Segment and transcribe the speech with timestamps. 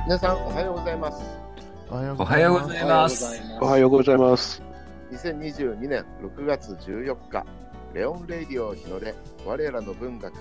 [0.00, 1.22] はい、皆さんおはようございます。
[1.90, 3.42] おはよおはようございます。
[3.60, 4.62] おはようございます。
[5.12, 7.44] 2022年6月14日、
[7.92, 9.14] レオンレイディオ日の出、
[9.44, 10.32] 我らの文学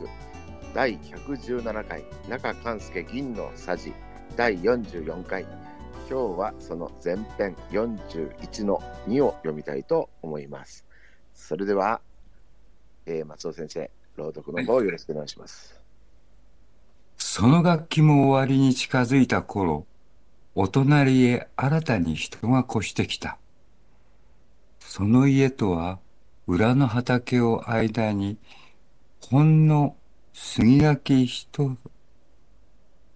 [0.73, 3.93] 第117回、中勘介銀のさじ
[4.37, 5.43] 第44回。
[6.09, 10.85] 今日はその前編41の2を読みたいと思います。
[11.33, 11.99] それでは、
[13.05, 15.78] えー松尾先生、朗読の方をよろしくお願いします。
[17.31, 19.85] その楽器も終わりに近づいた頃、
[20.55, 23.37] お隣へ新たに人が越してきた。
[24.79, 25.99] その家とは、
[26.47, 28.39] 裏の畑を間に、
[29.21, 29.95] ほんの
[30.33, 31.77] 杉垣一、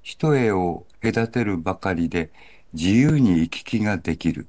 [0.04, 2.32] 一重を隔てるばかりで
[2.74, 4.46] 自由に行き来ができる。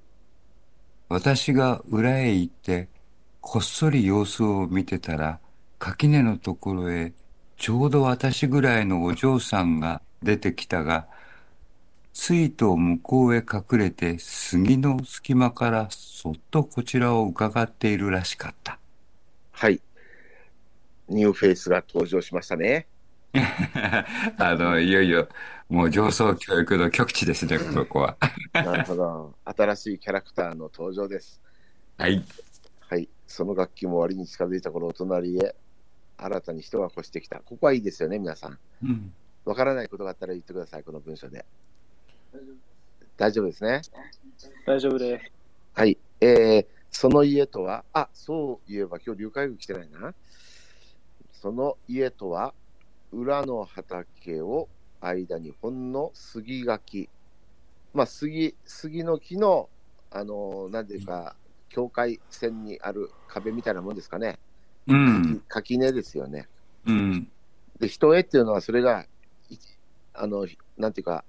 [1.08, 2.90] 私が裏へ行って、
[3.40, 5.40] こっそり様子を見てたら、
[5.78, 7.14] 垣根のところへ
[7.64, 11.06] ちょうど私ぐらいのお嬢さんが出てきたが、
[12.12, 18.78] ついと向こうへ隠れて杉の隙間からそっとこちらを伺っているらしかった。
[19.52, 19.80] はい。
[21.08, 22.86] ニューフェイスが登場しましたね。
[24.36, 25.26] あの、いよいよ、
[25.70, 28.18] もう情操教育の極致ですね、ここは。
[28.52, 29.34] なるほど。
[29.46, 31.40] 新しいキャラクターの登場です。
[31.96, 32.22] はい。
[32.90, 33.08] はい。
[33.26, 35.54] その楽器も終わりに近づいた頃、お隣へ
[36.16, 37.40] 新たに人が越してきた。
[37.40, 38.58] ここはいいですよね、皆さん。
[38.82, 39.12] うん。
[39.44, 41.44] わからないことがあったら言ってください、この文章で。
[43.16, 43.82] 大丈夫ですね？
[44.66, 45.32] 大丈夫です。
[45.74, 45.98] はい。
[46.20, 50.14] えー、その家とは、あ、そういえば今日、流海軍来てないな。
[51.32, 52.54] その家とは、
[53.12, 54.68] 裏の畑を
[55.00, 57.08] 間にほんの杉垣。
[57.92, 59.68] まあ、杉、杉の木の、
[60.10, 61.36] あのーなんていうか、
[61.68, 64.38] 境界線にある壁みたいなもんですかね。
[64.86, 65.42] うん。
[65.48, 66.48] 垣根ですよね。
[66.86, 67.28] うん。
[67.80, 69.06] で、人絵っていうのは、それが、
[69.50, 69.56] い
[70.12, 70.46] あの、
[70.76, 71.24] なんていうか、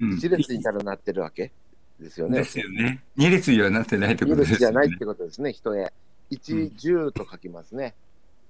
[0.00, 1.50] うん一列にからなってるわけ
[1.98, 2.38] ですよね。
[2.38, 3.02] ですよね。
[3.16, 4.52] 二列にはなってないってこ二とですよね。
[4.52, 5.82] 列じゃないってことですね、人絵。
[5.82, 5.92] う
[6.30, 7.94] 一ん、十と書きますね。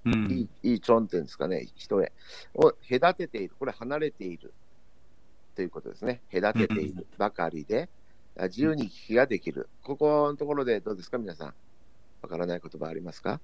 [0.05, 2.11] いうんい、いいチョンっていうんですかね、人絵。
[2.53, 3.53] を隔てている。
[3.57, 4.53] これ離れている。
[5.55, 6.21] ということですね。
[6.31, 7.89] 隔てているばかりで、
[8.37, 9.67] あ自由に行き来ができる。
[9.83, 11.53] ここのところでどうですか、皆さん。
[12.21, 13.41] わからない言葉ありますか？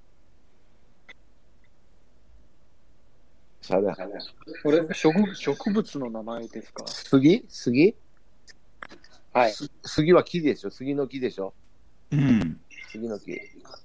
[3.66, 3.82] さあ、
[4.62, 6.86] これ植植物の名前ですか？
[6.86, 7.44] 杉？
[7.50, 7.96] 杉？
[9.34, 9.54] はい。
[9.84, 10.70] 杉は木でしょ？
[10.70, 11.52] 杉の木でしょ？
[12.12, 12.60] うん。
[12.92, 13.36] 杉の木。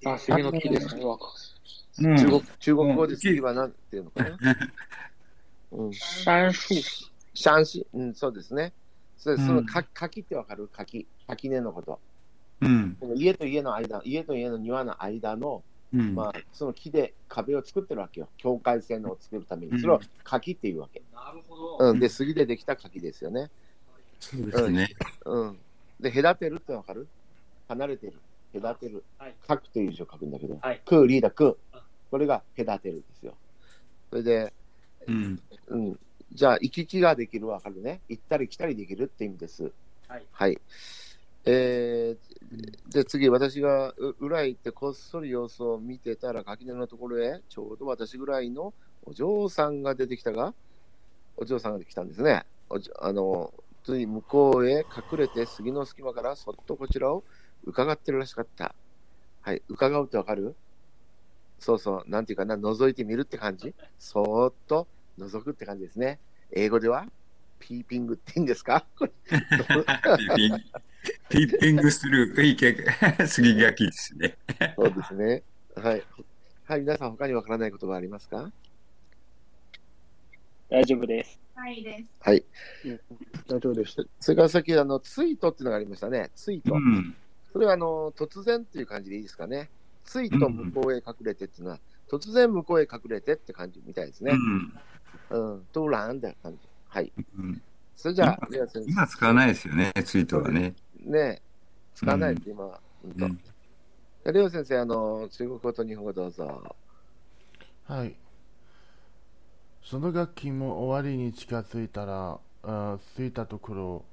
[0.04, 1.02] あ、杉の木ですね。
[1.02, 1.24] わか
[1.98, 4.38] うん中国中国語でうん杉は何ていうのかな、
[5.72, 5.92] うん。
[5.94, 8.74] シャンシ、うん、そうですね。
[9.16, 10.68] それそのうんか柿ってわかる？
[10.70, 11.06] 柿。
[11.26, 11.98] 垣根のこと。
[12.60, 12.98] うん。
[13.00, 15.62] この家と家の間、家と家の庭の間の、
[15.92, 16.14] うん。
[16.14, 18.28] まあ、その木で壁を作ってるわけよ。
[18.36, 19.72] 境界線を作るために。
[19.72, 21.02] うんそれを柿っていうわけ。
[21.12, 21.90] なるほど。
[21.90, 21.98] うん。
[21.98, 23.50] で、杉でできた柿ですよね。
[24.20, 24.88] そうですね。
[25.24, 25.58] うん。
[25.98, 27.08] で、隔てるってわかる？
[27.68, 28.14] 離れてる。
[28.60, 29.34] 隔てるはい。
[29.48, 30.58] 書くという字を書くんだけど。
[30.60, 31.80] はいクーリーダクー。
[32.10, 33.34] これが隔てるですよ。
[34.10, 34.52] それで、
[35.06, 35.42] うん。
[35.68, 35.98] うん。
[36.32, 38.00] じゃあ、行き来ができるわかるね。
[38.08, 39.72] 行ったり来たりできるって意味です。
[40.08, 40.26] はい。
[40.30, 40.60] はい。
[41.46, 48.74] えー、で、次、私が裏へ行ってこっそり様子を見てたら、垣根のところへ、ちょうど私ぐらいの
[49.04, 50.54] お嬢さんが出てきたが、
[51.36, 52.44] お嬢さんが来たんですね。
[52.68, 57.24] おじあの、つい向こうへ隠れて杉の隙間からそっとこちらを
[57.64, 58.74] 伺ってるらしかった。
[59.40, 59.62] はい。
[59.68, 60.54] 伺うってわかる？
[61.58, 62.10] そうそう。
[62.10, 63.74] なんていうかな、覗いてみるって感じ？
[63.98, 64.86] そーっと
[65.18, 66.18] 覗くって感じですね。
[66.52, 67.06] 英語では？
[67.60, 68.84] ピーピングって言うんですか？
[71.28, 72.74] ピッピング、する、いいけ、
[73.26, 74.36] 杉垣ですね。
[74.76, 75.42] そうですね。
[75.76, 76.02] はい。
[76.66, 78.50] はい、皆さん他にわからない言葉ありますか？
[80.68, 81.38] 大丈夫です。
[81.54, 82.04] はいです。
[82.20, 82.44] はい。
[83.48, 83.96] 大丈夫です。
[84.20, 86.30] それからさっき、あの、ツイートっていうのがありましたね。
[86.34, 86.74] ツイート。
[86.74, 87.14] うん。
[87.52, 89.68] それは、あの、突然っていう感じでいいですかね？
[90.04, 91.80] ツイート向こうへ隠れてっていうのは、
[92.10, 94.32] 突然向こうへ隠れてって感じみたいですね。
[95.30, 95.66] うん。
[95.72, 96.58] トゥーランって感じ。
[96.90, 97.12] はい。
[97.38, 97.62] うん。
[97.96, 100.74] それじゃあ、レア先今使わないですよね、ツイートはね。
[101.04, 101.10] 生。
[101.10, 101.42] ね
[101.94, 102.64] 使わないって今、
[103.04, 103.40] うんとうん
[104.32, 106.76] レオ先生、あの、中国語と日本語どうぞ。
[107.86, 108.14] はい。
[109.82, 114.04] その楽器も終わりに近づいたら、あ着いたところ、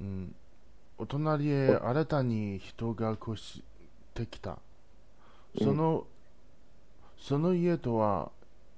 [0.00, 0.34] うん、
[0.96, 3.62] お隣へ新たに人が越し
[4.14, 4.58] てきた。
[5.58, 6.06] その、
[7.18, 8.30] その家とは、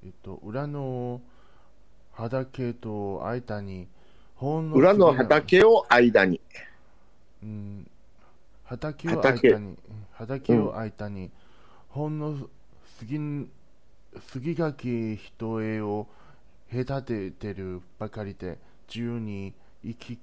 [0.05, 1.21] えっと、裏の
[2.19, 3.87] 畑と間に、
[4.35, 6.41] ほんの裏の畑を間に。
[7.45, 7.91] うん、
[8.65, 9.53] 畑を畑。
[9.53, 9.77] 間に、
[10.15, 11.31] 畑を間に、
[11.91, 12.37] ほんの
[12.99, 13.49] 杉
[14.33, 16.09] 杉垣一重を
[16.73, 19.55] 隔ててるばかりで、自由に
[19.85, 20.19] 行き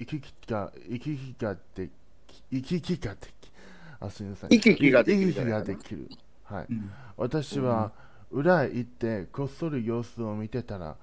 [0.00, 1.90] 行き来が、行き来がで
[2.26, 3.52] き、行き来ができ、
[4.00, 4.50] あ、すみません。
[4.50, 6.10] 行き来ができる行き来ができる。
[6.42, 6.66] はい。
[6.68, 6.90] うん。
[7.16, 7.92] 私は
[8.32, 10.96] 裏へ行ってこっそり様子を見てたら、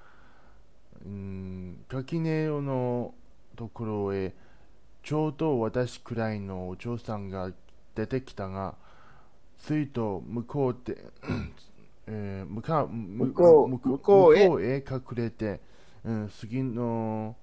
[1.07, 3.13] うーん、垣根の
[3.55, 4.33] ところへ
[5.03, 7.51] ちょうど私くらいのお嬢さんが
[7.95, 8.75] 出てきたが、
[9.57, 10.97] ついと向こうで、
[12.07, 15.59] えー向かう向向こう向向こうへ隠れて、
[16.03, 17.35] うん、杉の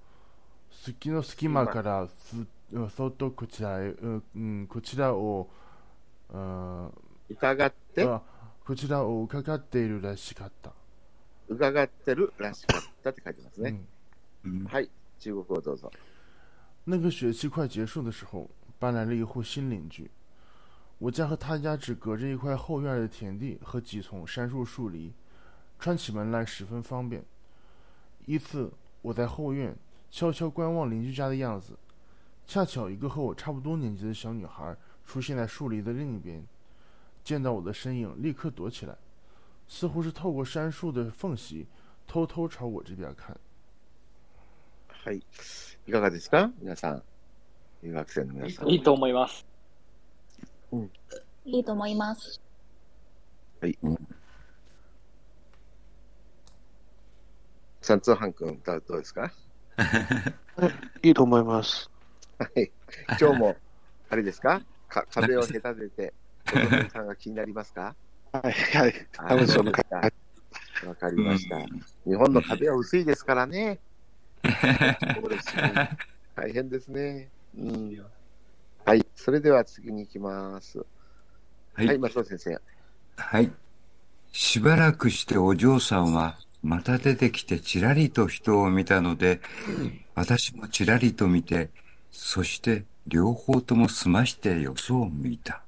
[0.71, 2.35] 杉の隙間からす
[2.71, 5.49] うんそっとこちらへ、うんうん、こちらを、
[6.33, 6.89] うん
[7.29, 8.21] 伺って、あ
[8.65, 10.71] こちらを伺っているらしかった。
[11.48, 13.80] 伺ってるらしかったって書いてますね。
[14.44, 14.88] うんはい、
[15.18, 15.90] 中国語どうぞ。
[16.84, 18.48] 那个学期快结束的时候，
[18.78, 20.10] 搬来了一户新邻居。
[20.98, 25.12] 我家和他家只隔着一块后院的田地和几丛杉树树篱，
[25.78, 27.24] 串起门来十分方便。
[28.26, 28.70] 一次，
[29.02, 29.74] 我在后院
[30.10, 31.78] 悄悄观望邻居家的样子，
[32.46, 36.44] 恰巧一个和我差不多年纪的小女孩出现在树篱的另一边，
[37.24, 38.96] 见到我的身影，立刻躲起来，
[39.67, 41.65] 似乎是透过杉树的缝隙
[42.07, 43.35] 偷偷朝我这边看。
[44.87, 45.21] はい。
[45.87, 46.51] いかがですか？
[46.61, 47.03] 皆さん。
[47.83, 48.69] 留学生の皆さん。
[48.69, 49.45] いいと思います。
[51.45, 52.41] いいと思います。
[57.81, 59.31] 三通半君、どうどうですか？
[61.03, 61.89] いいと思います。
[62.39, 62.71] はい。
[63.19, 63.55] 今日も、
[64.09, 64.61] あれですか？
[64.87, 66.13] か壁を隔てて、
[66.47, 67.95] お父さんが気になりますか？
[68.41, 69.07] はい、はい。
[69.17, 71.59] あ多分そうかですかわかりました。
[72.05, 73.79] 日本の壁は薄いですからね。
[74.43, 75.97] そうですね
[76.35, 77.29] 大変ですね。
[77.57, 78.05] うん。
[78.85, 79.05] はい。
[79.15, 80.79] それでは次に行きます。
[80.79, 80.85] は
[81.75, 82.61] はいい、松尾先生。
[83.17, 83.51] はい。
[84.31, 89.39] しばらくしてお嬢さんはまた出てきてちらりと人を見たので、
[90.13, 91.69] 私もちらりと見て、
[92.11, 95.64] そして両方とも済ましてよそを向いた。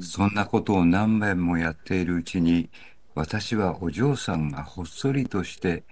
[0.00, 2.70] そんなことを何遍もやっているうちに、
[3.14, 5.84] 私はお嬢さんがほっそりとして、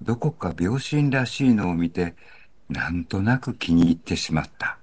[0.00, 2.14] どこか病心らしいのを見て、
[2.68, 4.78] なんとなく気に入ってしまった。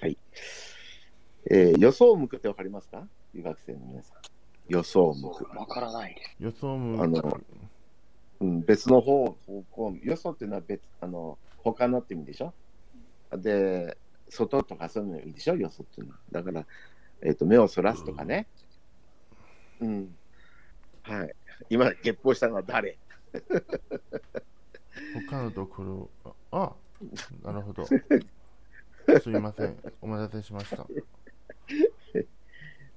[0.00, 0.16] はい。
[1.50, 3.06] えー予想を向くってわかりますか？
[3.34, 4.16] 留学生の皆さん。
[4.68, 5.44] 予想を向く。
[5.58, 6.36] わからないです。
[6.40, 7.40] 予想もあの
[8.40, 12.54] うん、別の方方向、よそっていうのは別、あの、他のって意味でしょ？
[13.36, 13.96] で、
[14.30, 15.56] 外とかそういうの意味でしょ？
[15.56, 16.18] よそっていうのは。
[16.32, 16.64] だから、
[17.24, 18.46] えっ、と、目をそらすとかね。
[19.80, 20.14] うん。
[21.02, 21.34] はい。
[21.70, 22.98] 今、月報したのは誰？
[25.28, 26.72] 他のところ、あ、あ
[27.42, 27.84] なるほど。
[29.20, 29.76] すみません。
[30.00, 30.86] お待たせしました。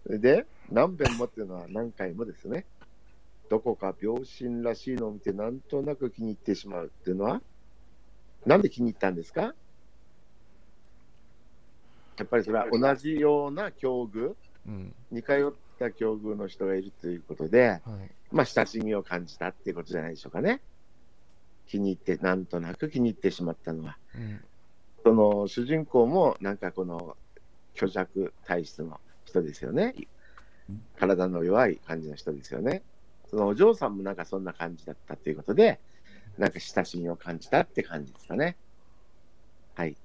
[0.05, 2.65] で、何遍もっていうのは何回もですね。
[3.49, 7.41] どこか病心らしいのを見て、なんとなく気に入ってしまうっていうのは、
[8.45, 9.55] なんで気に入ったんですか？
[12.17, 14.33] やっぱりそれは同じような境遇、
[14.65, 14.93] うん。
[15.11, 17.81] 似通った境遇の人がいるということで、はい。
[18.31, 20.61] まあ、親しみを感じたっていうことじゃないでしょうかね。
[21.67, 23.97] 気に入って、なんとなく気に入ってしまったのは。
[24.15, 24.41] うん。
[25.03, 27.15] その主人公もなんかこの
[27.75, 29.93] 虚弱体質の人ですよね。
[30.99, 32.83] 体の弱い感じの人ですよね。
[33.29, 35.79] そのお嬢さんもなんかそんな感じだったということで、
[36.37, 38.57] なんか親しみを感じたって感じですかね。
[39.75, 39.95] はい。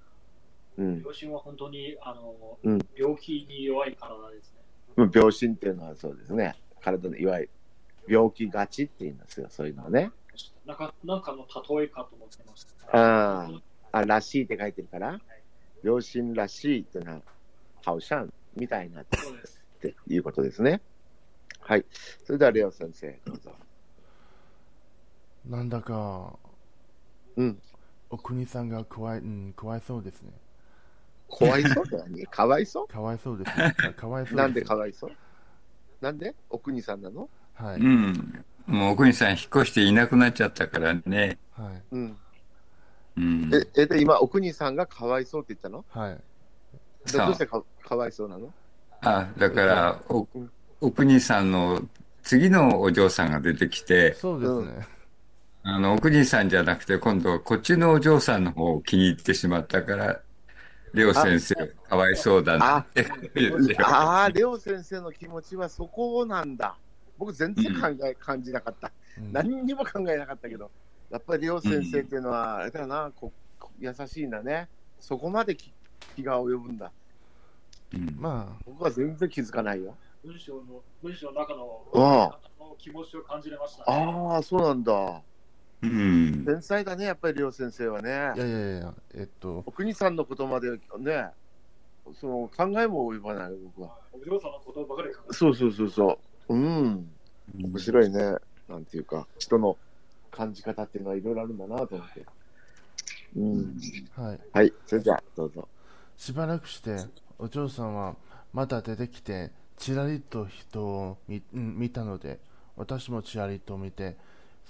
[0.79, 1.03] うん。
[1.03, 4.59] 両親は本当にあの、うん病気に弱い体ですね。
[4.97, 6.57] うん病心っていうのはそうですね。
[6.81, 7.51] 体のいわゆる
[8.09, 9.47] 病気がちっていうんですよ。
[9.51, 10.11] そういうのはね。
[10.67, 11.47] なんかなんかの
[11.79, 13.43] 例えかと思ってました。
[13.45, 13.61] あー
[13.93, 15.21] あ、らしいって書いてるから、
[15.85, 17.21] 両親らしいっていうのは、
[17.85, 18.27] 好像
[18.57, 19.61] みたいなっそうです。
[19.81, 20.81] ていうことですね。
[21.61, 21.85] はい。
[22.25, 23.53] それでは、レオ先生、どうぞ。
[25.47, 26.39] なんだか、
[27.37, 27.61] うん。
[28.09, 30.33] お国さんが怖い、うん、怖いそうですね。
[31.35, 33.73] 怖いそうって何かわいそかわいそうですね。
[33.73, 35.11] かかわいそううなんでかわいそう
[36.03, 36.35] なんで？
[36.51, 37.29] お国さんなの？
[37.55, 37.81] はい。
[37.81, 38.45] うん。
[38.67, 41.39] もう奥にさん引っ越していなくなっちゃったからね。
[41.53, 41.83] はい。
[41.93, 42.17] うん。
[43.17, 43.51] うん。
[43.55, 45.85] え、え、で、今、お国さんがかわいそうって言ったの？
[45.89, 46.15] はい。
[46.17, 46.23] で
[47.07, 48.53] そうどうしてかかわいそうなの？
[49.01, 51.83] あ、だから、おうん、奥にさんの
[52.23, 54.87] 次のお嬢さんが出てきて、そうですね。
[55.63, 60.21] あの、奥にさんじゃなくて、今度こっちのお嬢さんの方を気に入ってしまったから、
[60.93, 61.55] レオ先生、
[61.89, 63.07] かわいそうだなって。
[63.83, 66.77] あ あ、レオ先生の気持ちはそこなんだ。
[67.19, 68.89] 僕、全然考え、感じなかった。
[68.89, 70.71] うん何にも考えなかったけど、
[71.11, 74.69] やっぱりレオ先生っていうのは、あれだな、ここ優しいんだね。
[75.01, 75.73] そこまで気
[76.17, 76.91] 気が及ぶんだ。
[77.95, 79.95] うんま僕は全然気づかないよ。
[80.25, 83.85] 文章の文章の中のあの気持ちを感じれました、ね。
[83.87, 85.23] ああ、そうなんだ。
[85.83, 86.45] うん。
[86.45, 88.09] 天才だね、やっぱり両先生はね。
[88.09, 90.79] いやいやいや、えっと、お国さんのことまでね、
[92.21, 93.97] その考えも及ばない、僕は。
[94.13, 96.55] お嬢さんのことばかり考えてそうそうそうそう。
[96.55, 97.11] うん。
[97.61, 98.35] 面白いね。
[98.69, 99.77] なんていうか、人の
[100.31, 102.25] 感じ方っていうのはいろいろあるんだなと思って。
[103.37, 103.81] うん。
[104.15, 104.41] はい。
[104.53, 105.69] はい、それじゃあ、どうぞ。
[106.17, 106.97] しばらくして、
[107.39, 108.17] お嬢さんは
[108.53, 112.39] また出てきて、ちらりと人を見,、うん、見たので、
[112.77, 114.17] 私もちらりと見て、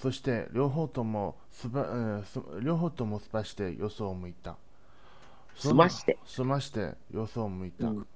[0.03, 4.57] そして両方ともすば、うんす両方ともすばしてよそを向いた。
[5.55, 6.19] すまして。
[6.27, 7.87] すましてよそを向いた。
[7.89, 8.07] うん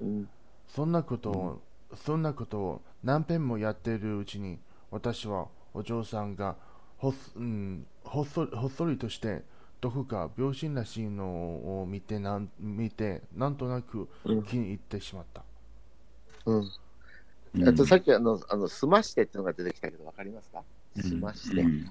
[0.00, 0.28] うん。
[0.66, 1.62] そんなことを、
[1.94, 4.58] そんなことを何遍もやっているうちに、
[4.90, 6.56] 私はお嬢さんが
[6.98, 9.44] ほっ,、うん、ほっそほっそりとして、
[9.80, 15.44] どこか病心らしいのを見てなん見て、なんとなくうん気に入ってしまった。
[16.46, 16.56] うん。
[17.54, 20.62] うんあとさっきあの、あの、すましてっていうのが出てきたけど、わかりますか？
[21.02, 21.60] すまして。
[21.62, 21.86] うん。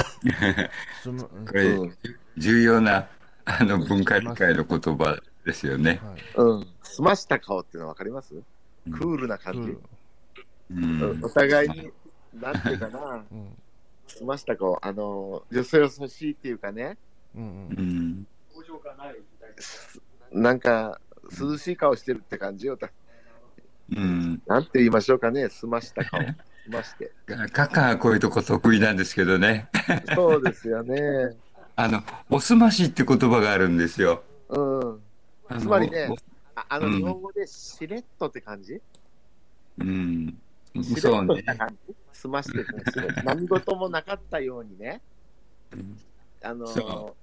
[1.02, 1.46] すむ うん。
[1.46, 1.98] これ、うん。
[2.38, 3.08] 重要な
[3.46, 6.02] あの文化理解の言葉ですよね。
[6.04, 6.24] はい。
[6.36, 6.68] うん。
[6.84, 8.36] すました顔っていうのはわかります？
[8.36, 8.92] うん。
[8.92, 9.60] クールな感じ？
[10.74, 11.24] うんうん。
[11.24, 11.92] お互いに、
[12.34, 13.56] なんていうかな、 うん。
[14.08, 16.98] すました顔、あの、よそよそしいっていうかね、
[17.36, 18.10] うんううん。
[18.22, 18.96] ん表情が
[20.32, 21.00] なんか、
[21.40, 22.78] 涼しい顔してるって感じよ。
[23.92, 24.42] うん。
[24.48, 26.20] なんて言いましょうかね、すました顔。
[26.66, 27.12] すまして。
[27.52, 29.70] カカはこういうとこ得意なんですけどね。
[30.16, 31.36] そうですよね。
[31.78, 34.24] あの、おすましって言葉があるんですよ。
[34.50, 35.02] うん。
[35.48, 36.10] あのつまりね
[36.56, 38.82] ああの、うん日本語でしれっとって感じ、
[39.78, 40.38] うん。
[40.98, 41.44] そうね
[42.12, 45.02] すましてってねしれっと 何事もなかったようにね、
[45.72, 45.98] うん
[46.42, 47.16] あのそ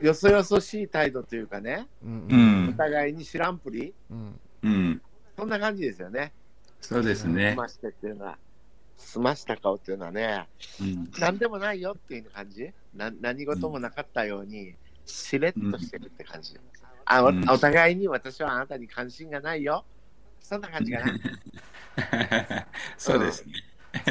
[0.00, 2.74] よそよそしい態度というかね、うんおん。
[2.76, 5.02] 互いに知らんぷり、うんうん。
[5.36, 6.32] そんな感じですよね。
[6.80, 7.54] そうですすね。
[7.54, 8.36] ましてっていうのは、
[9.02, 10.48] すました顔っていうのはね、
[10.80, 11.10] うん。
[11.18, 12.72] 何でもないよっていう感じ？
[12.94, 16.58] な何事もなかったように、しれっとしてるって感じ。
[17.04, 19.84] あおうんお互いに私はあなたに関心がないよ。
[20.40, 22.66] そんな感じかな。
[22.96, 23.52] そうですね。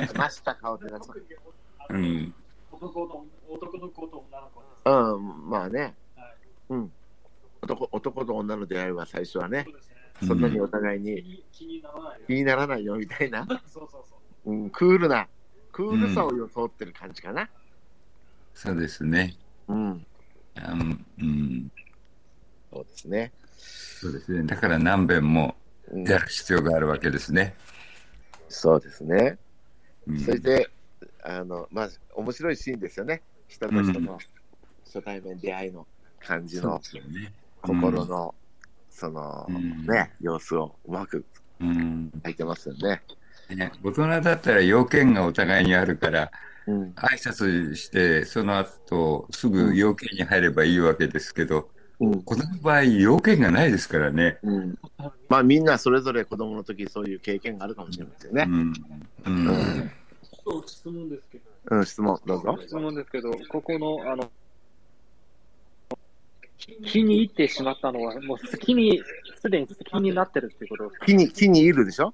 [0.07, 1.25] すました顔ってのは特に
[1.79, 2.35] あのうん。
[2.71, 4.61] 男の男の子と女の子。
[4.85, 5.95] うん、まあね。
[6.15, 6.35] はい
[6.69, 6.91] うん。
[7.61, 9.65] 男男と女の出会いは最初はね
[10.21, 10.27] ね。
[10.27, 12.25] そんなにお互い気にに気にならないよ。
[12.27, 13.59] 気にならないよみたいな、そう
[13.91, 14.20] そうそう。
[14.45, 15.27] うん、クールな、
[15.71, 17.49] クールさを装ってる感じかな。
[18.53, 19.35] そうですね。
[19.67, 20.05] うん、
[21.19, 21.71] うん。
[22.71, 23.31] そうですね。
[23.57, 24.43] そうですね。
[24.43, 25.55] だから何遍も
[25.91, 27.53] うん、やる必要があるわけですね。
[28.49, 29.37] そうですね。
[30.07, 30.69] うんそれで、
[31.23, 33.21] あの、まあ、面白いシーンですよね。
[33.47, 34.17] 人と人の
[34.85, 35.85] 初対面出会いの
[36.19, 37.33] 感じのね。
[37.61, 38.33] 心の、
[38.89, 41.25] その、うんね、様子をうまく
[41.59, 42.11] うん。
[42.23, 43.01] 書いてますよね。
[43.55, 46.31] ね大人だったら要件がお互いにあるから、
[46.67, 54.37] うん、挨拶して、その後、すぐ要件に入ればいいわけですけど、うん、この場合、要件がないですからね。
[54.43, 54.77] うん。
[55.27, 58.45] まあ、みんなそれぞれ子供の時そういう経験があるかもしれませんね。
[59.25, 59.91] うん。
[60.67, 61.43] 質問ですけど。
[61.77, 62.59] うん、質問、どうぞ。
[62.61, 64.31] 質問ですけど、ここの、あの、
[66.85, 69.01] 気に入ってしまったのは、もう好きに、
[69.41, 72.05] すでに好きになってるっていうこと気に、気に入るでしょ？
[72.05, 72.13] はい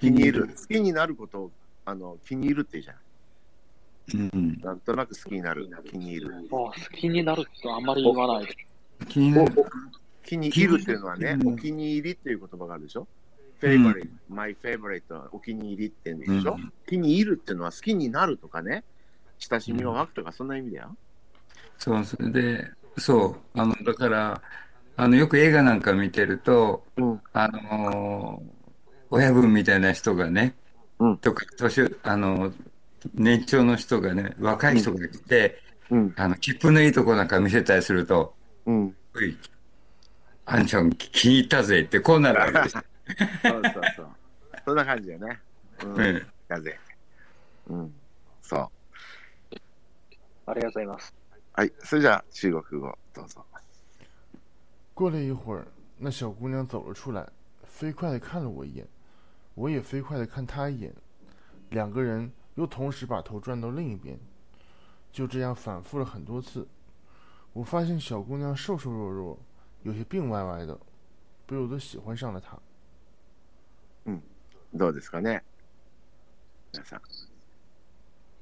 [0.00, 0.48] 気に入る。
[0.48, 1.50] 好きになることを、
[1.84, 4.30] あの、気に入るって言うじゃん。
[4.32, 4.60] うん。
[4.62, 5.68] なんとなく好きになる。
[5.90, 6.30] 気に入る。
[6.50, 9.06] もう好きになるとあんまり言わないです。
[9.08, 9.52] 気になる。
[10.24, 13.06] 気に入るっていうのはね、うんお気に入りっていう言葉があるでしょ
[13.60, 18.84] ?favorite、my favorite はお気に入りって言うんでしょ、うん気に入るっていうのは好きになるとかね、
[19.38, 20.96] 親しみを湧くとか、そんな意味だよ。
[21.78, 24.42] そう、それで、そう、あの、だから、
[24.96, 27.20] あの、よく映画なんか見てると、うん。
[27.32, 28.59] あのー
[29.10, 30.54] 親分みたいな人がね、
[30.98, 32.52] うんとか、年、あの、
[33.14, 36.14] 年長の人がね、若い人が来て、うん。
[36.16, 38.34] あの、切符のいいとこなんか見せたりすると、
[38.66, 38.96] うん。
[39.16, 39.36] おい、
[40.46, 42.72] あんちゃん気に入ったぜってこうなるわけです。
[43.42, 44.08] そうそうそう。
[44.64, 45.40] そんな感じだよね。
[45.82, 45.98] うん。
[45.98, 46.78] うんだぜ。
[47.68, 47.94] うん。
[48.42, 48.68] そう。
[50.46, 51.14] ありがとうございます。
[51.54, 51.72] はい。
[51.82, 53.44] それじゃあ、中国語、どうぞ。
[54.94, 55.66] 过了一会儿，
[55.98, 57.26] 那小姑娘走了出来，
[57.64, 58.86] 飞快地看了我一眼，
[59.59, 60.93] 我也飞快地看她一眼，
[61.69, 64.19] 两个人又同时把头转到另一边，
[65.11, 66.67] 就这样反复了很多次。
[67.53, 69.39] 我发现小姑娘瘦瘦弱弱，
[69.83, 70.77] 有些病歪歪的，
[71.45, 72.59] 不由得喜欢上了她。
[74.77, 75.41] どうですかね
[76.73, 77.01] 皆さん。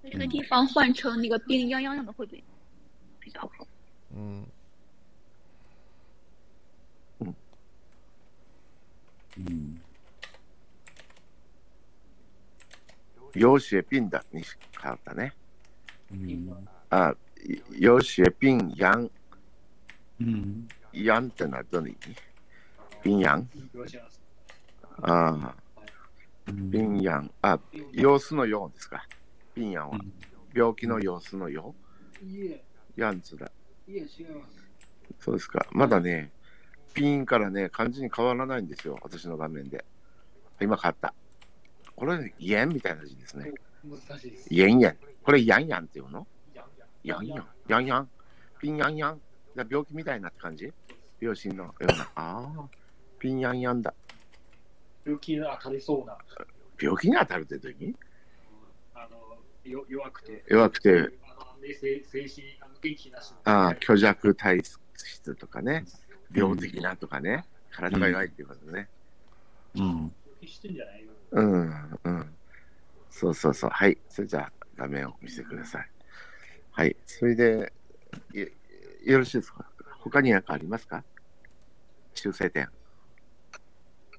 [0.01, 2.43] 这个地方换成那个病殃殃的会不会
[3.19, 3.67] 比较好？
[4.15, 4.43] 嗯，
[7.19, 7.25] う
[9.38, 9.79] ん
[13.35, 14.42] 容姿へピンダに
[14.80, 15.35] 変わったね。
[16.12, 17.14] うんあ、
[17.78, 19.11] よし、ピン、ヤン、
[20.20, 20.68] うん。
[20.92, 21.88] ヤンってのはどの
[23.02, 23.49] ピンヤン
[25.02, 25.54] ああ、
[26.47, 27.30] ピンヤン。
[27.42, 27.61] あ、
[27.92, 29.06] 様子のようですか？
[29.54, 29.99] ピンヤンは。
[30.54, 31.75] 病気の様子のよ
[32.23, 32.25] う？
[32.97, 33.50] ヤンズだ。
[35.20, 35.66] そうですか。
[35.70, 36.32] まだね、
[36.94, 38.99] ピンからね、漢字に変わらないんですよ。
[39.02, 39.85] 私の画面で。
[40.61, 41.14] 今変わった。
[41.98, 43.50] これ、イエンみたいな字ですね。
[43.84, 44.96] 難しいで。
[45.24, 46.24] これ、ヤンヤンっていうの？
[46.54, 46.64] や
[47.02, 47.46] ヤンヤン。
[47.66, 48.08] ヤンヤン。
[48.60, 49.20] ピンヤンヤン。
[49.56, 50.72] だ病気みたいなって感じ？
[51.20, 51.94] 病心のような。
[52.14, 52.68] ああ、
[53.18, 53.92] ピンヤンヤンだ。
[55.04, 56.16] 病気に当たりそうな、
[56.80, 57.96] 病気に当たるってどういう意味？
[58.94, 59.16] あの
[59.68, 61.56] よ弱くて、弱くて、ああ
[62.68, 63.34] の元気なし。
[63.42, 65.84] ああ、虚弱体質とかね、
[66.32, 68.88] 病的なとかね、体が弱いっていうことね。
[69.74, 70.12] うん。
[70.40, 71.12] 決してんじゃないよ。
[71.32, 72.35] うん、うん。
[73.11, 73.70] そうそうそう。
[73.70, 73.99] はい。
[74.08, 75.88] それじゃあ、画面を見せてください。
[76.73, 76.97] はい。
[77.06, 77.73] それで、
[78.32, 79.64] いよろしいですか？
[80.00, 81.02] 他に何かありますか？
[82.14, 82.68] 修正点。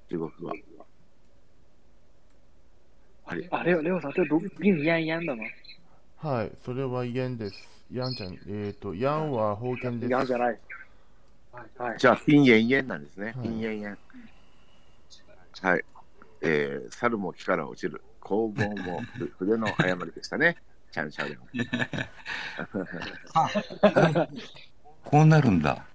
[0.09, 0.47] 中国語。
[3.25, 3.47] はい。
[3.51, 5.43] 啊，レオレオさん，这读病恹恹的吗？
[6.17, 7.55] はい、それはヤンです。
[7.91, 10.11] ヤンちゃん、えっ、と、ヤンは方言です。
[10.11, 10.59] 恹じゃない。
[11.77, 11.97] はい。
[11.97, 13.33] じゃあ、ピンエンエンなんですね。
[13.37, 13.97] はいピンエンエン。
[15.61, 15.85] はい。
[16.41, 18.01] えー、猿も木から落ちる。
[18.19, 20.57] 工房もふ筆の誤りでしたね。
[20.91, 21.39] チャンシャオレン。
[25.03, 25.85] こうなるんだ。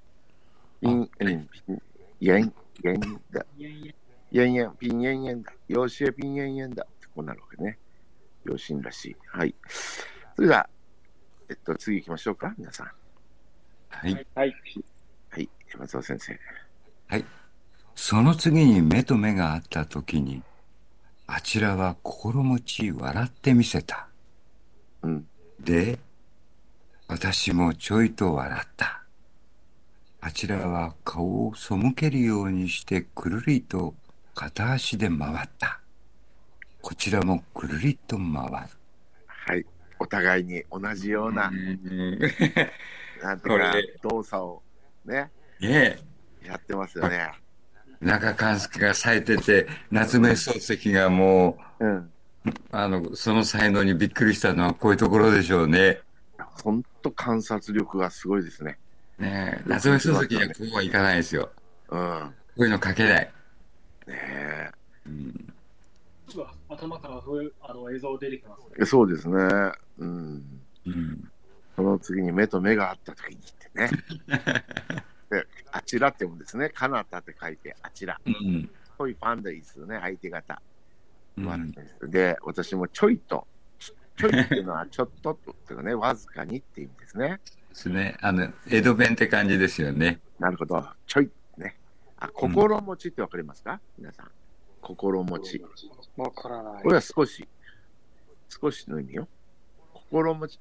[0.80, 1.82] ピンエン、ピン、
[2.30, 3.46] エン、エンだ。
[3.56, 5.52] いやいや、エンエン、ピンエンエンだ。
[5.68, 6.86] 養子へピンエンエンだ。
[7.14, 7.78] こうなるわけね。
[8.44, 9.16] 養子らしい。
[9.28, 9.54] はい。
[10.34, 10.68] それでは、
[11.48, 12.90] えっと、次行きましょうか、皆さん。
[13.88, 14.26] はい。
[14.34, 14.54] はい。
[15.30, 15.48] はい。
[15.78, 16.38] 松尾先生。
[17.94, 20.42] その次に目と目が合った時に、
[21.26, 24.08] あちらは心持ち笑ってみせた。
[25.02, 25.26] うん。
[25.60, 25.98] で、
[27.08, 29.02] 私もちょいと笑った。
[30.20, 33.94] あちらは顔を背けるようにしてくるりと
[34.34, 35.80] 片足で回った。
[36.80, 38.30] こちらもくるりと回る。
[39.26, 39.64] はい。
[39.98, 41.50] お互いに同じような、
[43.22, 44.62] なんていうか動作を
[45.04, 45.98] ね、ね
[46.42, 47.43] やってますよね。
[48.02, 51.96] え、中勘介が咲いてて、夏目漱石がもうん。
[51.96, 52.10] う、
[52.72, 56.00] あの、その才能にびっくりしたのはこういうところでしょうね。
[56.62, 58.78] 本当観察力がすごいですね。
[59.18, 61.50] ねえ、夏目漱石にはこうはいかないですよ。
[61.90, 62.32] うん。
[62.56, 63.32] こういうの書けない。
[64.06, 64.70] ねえ。
[65.06, 65.54] うん
[66.68, 68.74] 頭からそういうあの映像出てきますね。
[68.80, 69.36] えそうですね。
[69.98, 70.42] うん。
[70.86, 71.30] うん
[71.76, 73.90] その次に目と目が合った時にってね。
[75.74, 76.70] で、あちらって読むんですね。
[76.70, 78.20] かなたって書いて、あちら。
[78.24, 79.98] うんそういうファンでいいですよね。
[80.00, 80.62] 相手方。
[81.36, 81.74] うん
[82.10, 83.44] で、私もちょいと。
[83.80, 87.40] ちちょいっていうのはちょっとっていうかね、 わずかにっていう意味ですね。
[87.70, 88.16] ですね。
[88.20, 90.20] あの、江戸弁って感じですよね。
[90.38, 90.86] なるほど。
[91.06, 91.30] ちょい。
[91.58, 91.76] ね。
[92.18, 93.80] あ、心持ちってわかりますか？
[93.98, 94.30] 皆さん。
[94.80, 95.64] 心持ち。
[96.16, 96.88] わからないこ。
[96.90, 97.48] れは少し。
[98.48, 99.28] 少しの意味よ。
[99.92, 100.60] 心持ち。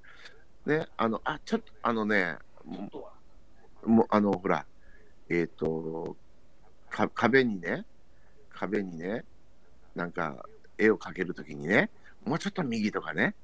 [0.65, 4.65] ね、あの、あ、ちょっと、あのね、もうあの、ほら、
[5.29, 6.15] えっ、と
[6.89, 7.85] か、壁にね、
[8.49, 9.25] 壁にね、
[9.95, 10.45] なんか、
[10.77, 11.89] 絵を描けるときにね、
[12.25, 13.35] もうちょっと右とかね、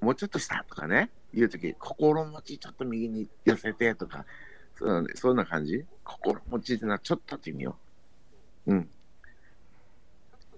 [0.00, 4.24] もうちょっと下とかね、言うとき、心持ちちょっと右に寄せてとか、
[4.76, 7.76] そうそんな感じ心持ちってのはちょっとって意味よ。
[8.66, 8.88] うん。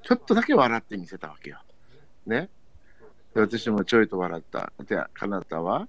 [0.02, 1.58] ちょっとだけ笑ってみせたわけよ。
[2.26, 2.48] ね。
[3.34, 4.72] で私もちょいと笑った。
[4.84, 5.88] で、かなたは、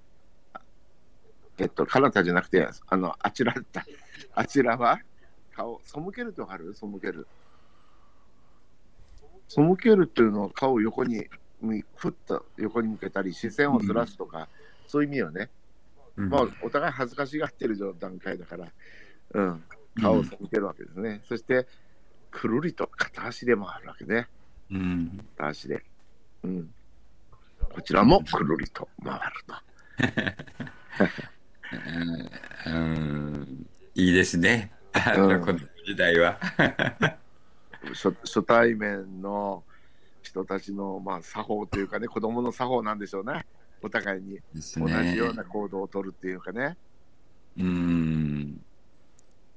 [1.58, 3.84] えっと、かなたじゃなくて、あの、あちらだった。
[4.34, 5.00] あちらは、
[5.54, 6.74] 顔、背けるってわかる？
[6.74, 7.26] 背ける。
[9.48, 11.26] 背けるっていうのは顔を横に、
[11.96, 14.48] ふっと横に向けたり、視線をずらすとか、
[14.88, 15.50] そういう意味よね。
[16.16, 18.72] うんまあ、お互い恥ずかしがってる段階だから、
[19.34, 19.64] うん、
[20.00, 21.22] 顔を背けるわけですね。
[21.28, 21.66] そして、
[22.30, 24.28] くるりと片足で回るわけね。
[24.70, 25.24] うん。
[25.36, 25.84] 片足で。
[26.42, 26.74] うん。
[27.72, 29.54] こちらもくるりと回ると。
[32.66, 34.72] うんいいですね。
[34.92, 36.38] あうんの、この時代は。
[37.92, 39.64] 初初対面の
[40.22, 43.46] 人たちの、まあ、作法というかね、子供の作法なんでしょうね。
[43.82, 44.40] お互いに
[44.76, 45.14] 同じね。
[45.16, 46.78] ような行動をとるっていうかね。
[47.56, 48.64] うん。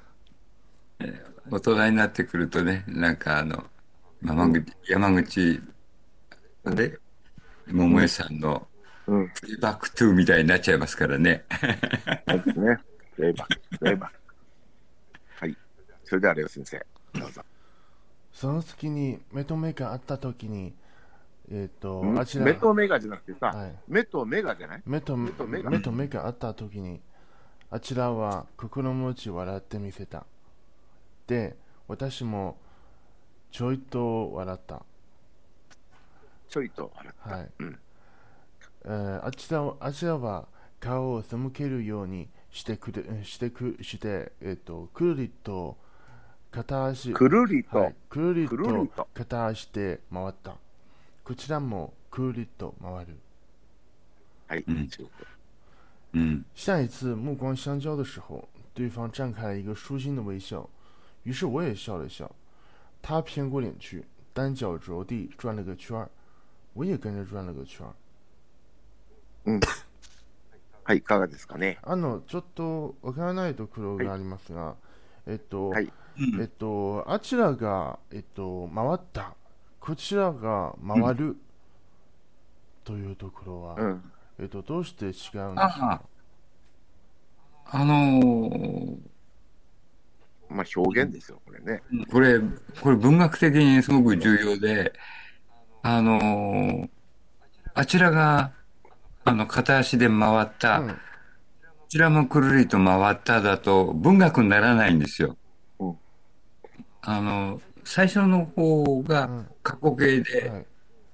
[1.52, 3.66] 大人になってくるとね、なんかあの、
[4.24, 5.60] 山口、山口
[6.66, 6.98] で、
[7.68, 8.68] 百恵さんの
[9.08, 11.44] うん、プレイバックトゥーみたいになっちゃいますからね。
[12.30, 12.78] そうですね。
[13.16, 14.16] プレイバック、プレイバック。
[15.40, 15.58] はい。
[16.04, 16.86] それではレオ先生、
[17.20, 17.42] どうぞ。
[18.32, 20.74] その隙に目と目があった時に、
[21.52, 22.20] えっ、と、ん？
[22.20, 24.84] あちら、目と目がじゃなくてさ、はい、目と目がじゃない？
[24.86, 27.02] 目と目と目が目と目があった時に、
[27.72, 30.26] あちらは心持ち笑ってみせた。
[31.32, 31.56] で、
[31.88, 32.58] 私も
[33.52, 34.84] ちょいと笑った。
[36.50, 37.36] ちょいと笑った。
[37.38, 37.80] はいうん
[38.84, 40.48] えーあちらはあちらは
[40.82, 45.78] 顔を背けるようにしてくれしてくして、えっとくるりと
[46.52, 49.04] 片足くるりと、はい、くるりくるりと？
[49.04, 50.58] と片足で回った。
[51.24, 53.16] こちらもくるりと回る。
[54.48, 54.66] はい、
[56.14, 56.46] うん。
[56.54, 60.68] 下一次目光相交的时候，对方绽开了一个舒心的微笑，
[61.24, 62.30] 于是我也笑了笑。
[63.02, 66.10] 他偏过脸去，单脚着地转了个圈儿，
[66.74, 67.94] 我也跟着转了个圈儿。
[70.84, 71.80] はい、いかがですかね。
[71.84, 74.76] あの、ちょっとわからないところがありますが、
[75.26, 75.92] えっと、はい
[76.40, 79.36] えっと、あちらが、えっと、回った、
[79.80, 81.38] こちらが回る、
[82.84, 84.12] というところは、うん。
[84.40, 86.02] えっと、どうして違うんですあか
[87.66, 88.98] あのー
[90.52, 91.82] まあ、表現ですよ、これね。
[92.12, 92.40] これ、
[92.82, 94.94] これ文学的にすごく重要で、
[95.84, 96.90] あのー
[97.74, 98.52] あちらが、
[99.24, 100.96] あの、片足で回った、うんこ
[101.92, 105.38] ちらもくるりと回っただと文学にならないんですよ
[105.80, 106.00] うん。
[107.02, 110.66] あの、最初の方がうん過去形で、はい。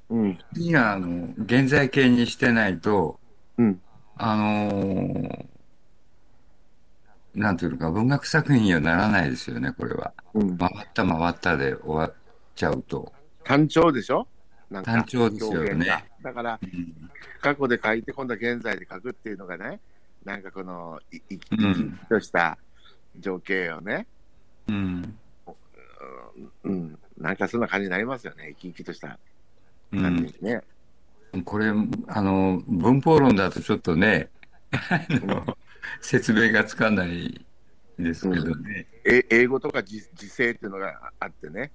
[0.10, 0.40] うん。
[0.54, 3.20] 次が、あの、現在形にしてないと、
[3.58, 3.82] うん。
[4.18, 5.46] あのー
[7.38, 10.12] なんていうのか、文学作品にはならないですよね、これは。
[10.34, 10.58] うん。
[10.58, 12.14] 回った回ったで終わっ
[12.56, 13.14] ちゃうと。
[13.44, 14.28] 単調でしょ？
[14.84, 19.80] 単調ですよねだから、うん過去で書いて、今度は現在で書くっていうのがね、
[20.26, 22.58] なんかこの、い生きうん生きとした
[23.20, 24.08] 情景をね、
[24.68, 25.18] うん。
[26.64, 29.20] うん、なんかそんな感じになりますよね、生き生きとした
[29.94, 30.26] う感じん。
[30.26, 30.62] にね。
[31.46, 31.68] これ、
[32.08, 34.30] あの、文法論だとちょっとね、
[34.72, 35.58] あの、
[36.02, 37.46] 説明がつかない
[37.98, 38.88] ですけどね。
[39.06, 41.72] え英語とか時時制っていうのがあってね、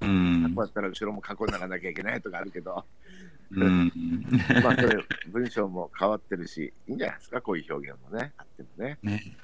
[0.00, 0.64] うんこう。
[0.64, 2.84] やったら後ろも過去にならなきゃいけないとかあるけど、
[3.50, 3.92] うん。
[4.62, 8.98] まあ、それ文章も変わってるし、いいんじゃないですか、こういう表現もね、あってもね。
[9.02, 9.36] ね。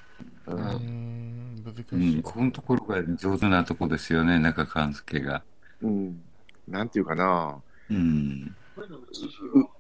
[0.47, 2.15] うん、難しうい。
[2.17, 2.23] ん。
[2.23, 5.43] このところが上手なとこですよね、中勘介が。
[5.83, 6.23] うん、
[6.69, 8.55] なんていうかな、うん。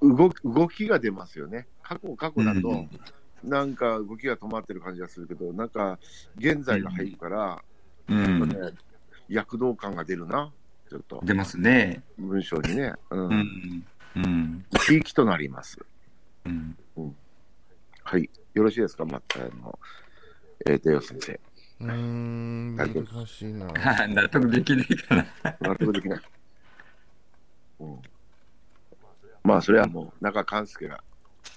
[0.01, 1.66] う動き動きが出ますよね。
[1.83, 2.90] 過去、過去だと、うん
[3.42, 5.98] なんか動きが止まってる感じがするけど、なんか
[6.37, 7.62] 現在が入るから、
[8.09, 8.48] うん。
[8.48, 8.57] ね、
[9.29, 10.53] 躍動感が出るな、
[10.88, 12.03] ちょっと出ますね。
[12.18, 13.87] 文章にね、うんうん。
[14.16, 14.64] うん。
[14.87, 15.79] 生きとなります。
[16.44, 16.76] うん。
[18.11, 19.79] はい、よろしいですか、また、あの、
[20.66, 21.40] えー、テオ先生。
[21.81, 22.88] うーん、難
[23.26, 23.66] しいな。
[24.09, 25.26] 納得できないかな。
[25.61, 26.20] 納得できない。
[27.79, 28.03] うん、
[29.44, 31.03] まあ、それはもう、中勘介が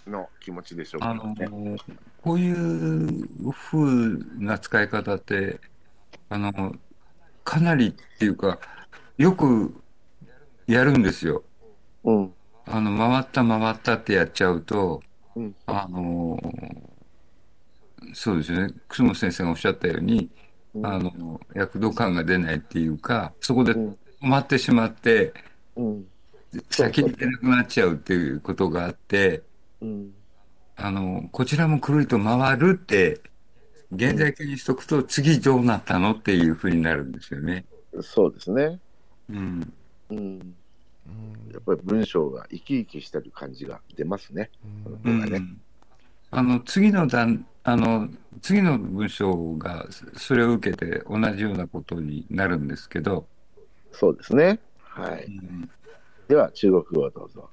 [0.07, 1.77] の気持ちでしょうあからのね。
[2.21, 5.59] こういう風な使い方って、
[6.29, 6.75] あの、
[7.43, 8.59] かなりっていうか、
[9.17, 9.73] よく
[10.67, 11.43] やるんですよ。
[12.03, 12.33] うん、
[12.65, 15.01] あの、回った回ったってやっちゃうと、
[15.35, 16.39] うんあの、
[18.13, 18.73] そうですよね。
[18.87, 20.29] 楠本先生がおっしゃったように、
[20.75, 25.33] うんあの、躍動感が出ないっていうか、そこでうん止まってしまって、
[25.75, 26.05] うん、
[26.69, 29.43] 先に行けなくなっちゃうっていうことがあって、
[29.83, 30.13] うん、
[30.77, 33.21] あの、こちらもくるりと回るって、
[33.91, 37.65] 現在形にしとくと、次どうなったのっていうふうになるんですよね。
[38.01, 38.79] そうですね。
[39.29, 39.73] うん。
[40.09, 40.55] うん、うん
[41.51, 44.49] やっぱり文章が生き生きしてる感じが出ますね。
[45.03, 45.61] うんねん。
[46.31, 48.09] あの、次の段、あの、
[48.41, 53.27] 次の文章がそれを受けて同じようなことになるんですけど、
[53.91, 54.59] そうですね。
[54.79, 55.25] はい。
[55.25, 55.69] うん
[56.27, 57.49] では、中国語をどうぞ。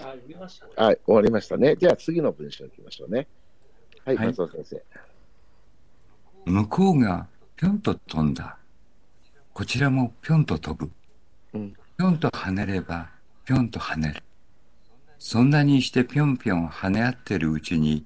[0.00, 0.72] あ、読みましたね。
[0.76, 1.76] はい、終わりましたね。
[1.76, 3.26] では、次の文章いきましょうね。
[4.04, 4.82] はい、はい松尾先生。
[6.44, 7.26] 向こうが
[7.56, 8.58] ぴょんと飛んだ。
[9.52, 10.92] こちらもぴょんと飛ぶ。
[11.54, 13.08] うんぴょんと跳ねれば
[13.44, 14.22] ぴょんと跳ねる。
[15.18, 18.04] そんなにしてぴょんぴょん跳ね合ってるうちに、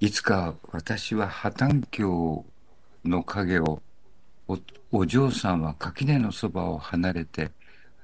[0.00, 2.44] いつか私は破綻橋
[3.04, 3.82] の影を、
[4.48, 4.58] お
[4.90, 7.50] お嬢さんは垣根のそばを離れて、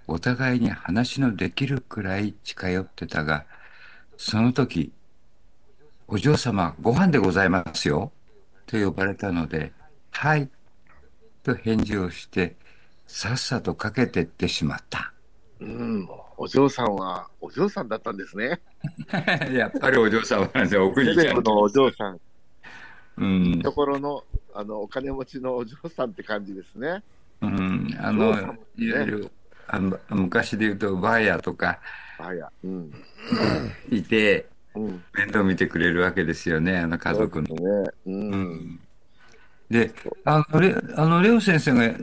[0.07, 3.45] お互いに話のできるくらい近寄ってたが、
[4.17, 4.93] その時、
[6.07, 8.13] お嬢様ご飯でございますよ。
[8.67, 9.73] と呼ばれたので、
[10.11, 10.49] はい。
[11.43, 12.57] と返事をして、
[13.07, 15.13] さっさとかけてってしまった。
[15.61, 18.61] うん、お嬢さんは、お嬢さんだったんですね。
[19.53, 21.43] やっぱりお嬢様なんですよ、おテ国ちゃん。
[21.43, 22.21] のお嬢さん。
[23.17, 27.03] うんところのあのお金持ちのお嬢さんって感じですね。
[27.41, 29.31] うん、あの、ねいわゆる、
[29.69, 31.81] あの昔で言うと、バーヤとか。
[32.63, 32.93] うん。
[33.91, 35.03] いて、うん。
[35.15, 37.49] 面倒見てくれるわけですよね、あの家族の。
[37.55, 37.91] ね。
[38.07, 38.11] う。
[38.11, 38.81] うんん
[39.71, 39.91] で、
[40.25, 41.95] あの、レあのレオ先生が、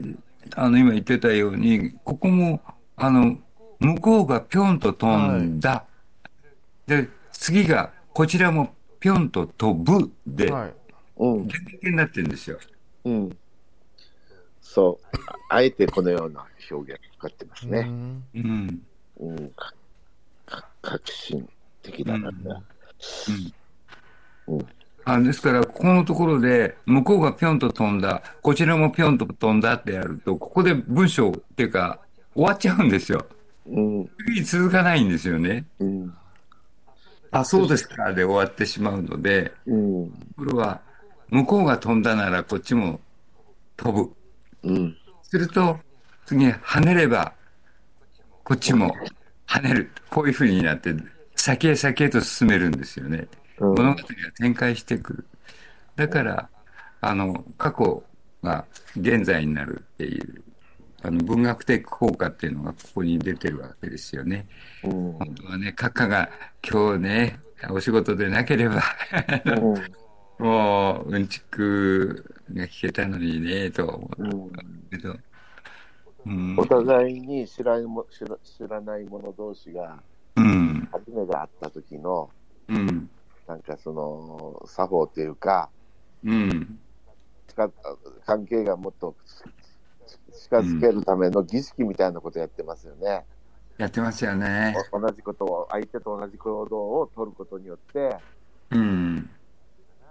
[0.56, 2.62] あの、今言ってたように、ここも、
[2.97, 3.38] あの、
[3.80, 5.86] 向こうがぴょんと飛んだ。
[6.88, 10.74] で、次が、こちらもぴょんと飛ぶで、はい。
[11.17, 11.47] うん。
[11.47, 12.60] 逆になってるんですよ。
[13.06, 13.38] うん。
[14.62, 15.17] そう。
[15.50, 17.82] ああえてこのような表現使ってますうね。
[17.82, 18.82] んうん。
[19.19, 19.50] うん。
[19.50, 19.74] か
[20.45, 21.47] か革新
[21.82, 22.32] 的だな。
[25.04, 32.00] あですから、ここのところで、向こうがぴょんと飛んだ、こちらもぴょんと飛んだってやると、ここで文章っていうか、
[32.36, 33.26] 終わっちゃうんですよ。
[33.65, 34.10] うん。
[34.28, 35.65] 次続かないんですよね。
[35.80, 36.13] うん。
[37.32, 40.12] あ、そうですか、で終わってしまうので、うん。
[40.38, 40.82] これは、
[41.30, 43.00] 向こうが飛んだならこっちも
[43.78, 44.13] 飛ぶ。
[44.63, 44.97] うん。
[45.24, 45.80] すると、
[46.32, 47.34] 次跳ねれば、
[48.46, 48.96] こっちも
[49.46, 49.91] 跳ねる。
[50.10, 50.96] こういう風になって、
[51.36, 53.17] 先へ先へと進めるんですよね。
[53.17, 53.96] うん物語が
[54.38, 55.26] 展開してくる。
[55.96, 56.50] だから、
[57.02, 58.04] あの、過去
[58.41, 58.65] が
[58.98, 60.41] 現在になるっていう、
[61.04, 64.48] あの、文学的効果っていうのがここに出てるわけですよね。
[64.84, 64.91] うん。
[65.12, 66.30] 本当はね、閣下が
[66.67, 67.39] 今日ね、
[67.70, 68.82] お仕事でなければ、
[70.39, 75.24] もう、うんちくが聞けたのにね、と思ったけど、うん
[76.58, 80.02] お互いに知らいも知ら知らない者同士が
[80.38, 82.30] うん、初めて会った時の
[82.70, 83.10] うん、
[83.48, 85.70] なんかその作法っていうか
[86.24, 86.80] うん、
[87.48, 87.72] 近
[88.26, 89.16] 関係がもっと
[90.34, 93.26] 近づけるための儀式みたいなことやってますよね。
[93.78, 94.76] やってますよね。
[94.92, 98.18] お同じことを相手と同じ行動を取ることによって
[98.70, 99.30] うん、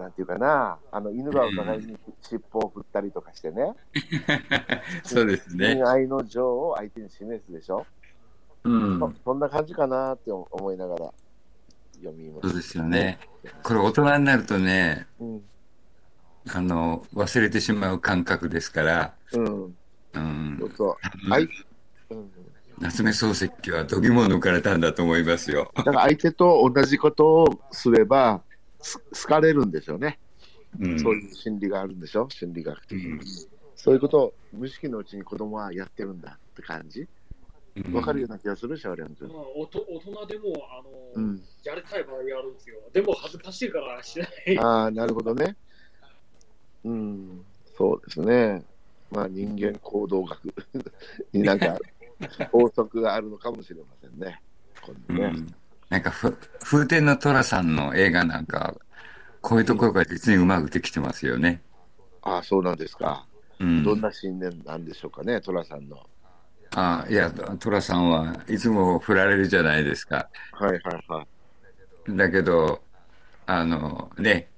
[0.00, 3.74] なんていうかなあの犬がお互いに尻尾を振ったりとかしてね。
[5.04, 5.74] そうですね。
[5.74, 7.86] 親愛の情を相手に示すでしょ、
[8.64, 11.12] うん、そそんな感じかなって思いながら
[11.96, 13.18] 読みまそうですよね。
[13.62, 15.42] これ大人になるとね、うん。
[16.48, 19.76] あの、忘れてしまう感覚ですから、うん。
[20.14, 20.56] うん。
[20.58, 20.96] そう、そう。
[21.28, 21.46] 相
[22.10, 22.30] うん。
[22.78, 25.70] 夏目漱石は度肝を抜かれたんだと思いますよ。
[25.76, 28.49] だから相手と同じことをすればす
[28.82, 30.18] 好かれるんでしょうね、
[30.78, 33.20] うん、そういう心理があるんでしょ心理学的に、うん。
[33.76, 37.06] そういうことを無意識のうちに子供はやってるんだって感じ？
[37.76, 37.92] うん。
[37.94, 41.42] わかるような気がするシャオリャン君まあ、おと大人でもあの、うん。
[41.64, 42.76] やりたい場合やるんですよ。
[42.92, 44.58] でも恥ずかしいからしない。
[44.58, 45.56] ああなるほどね。
[46.84, 47.44] うん。
[47.76, 48.62] そうですね。
[49.10, 50.54] まあ人間行動学
[51.32, 51.78] になんか
[52.52, 54.40] 法則があるのかもしれませんね。
[54.82, 55.54] こうれね、ん
[55.90, 58.74] なんかふ、風天の寅さんの映画なんか、
[59.42, 61.60] こういうところが実にうまくできてますよね。
[62.22, 63.26] ああそうなんですか
[63.58, 63.82] うん。
[63.82, 66.06] どんな信念なんでしょうかね寅さんの
[66.74, 70.28] あいや、寅さんはいつも振られるじゃないですか。
[70.52, 71.26] はいはいはい
[72.08, 72.80] だけど、
[73.46, 74.48] あのね、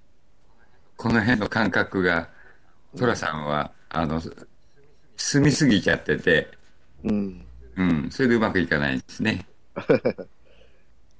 [0.97, 2.29] この辺の感覚が、
[2.97, 4.23] 寅さんは、あの、
[5.17, 6.49] 進みすぎちゃってて、
[7.05, 7.45] うん
[7.77, 9.47] うん、それでうまくいかないんですね。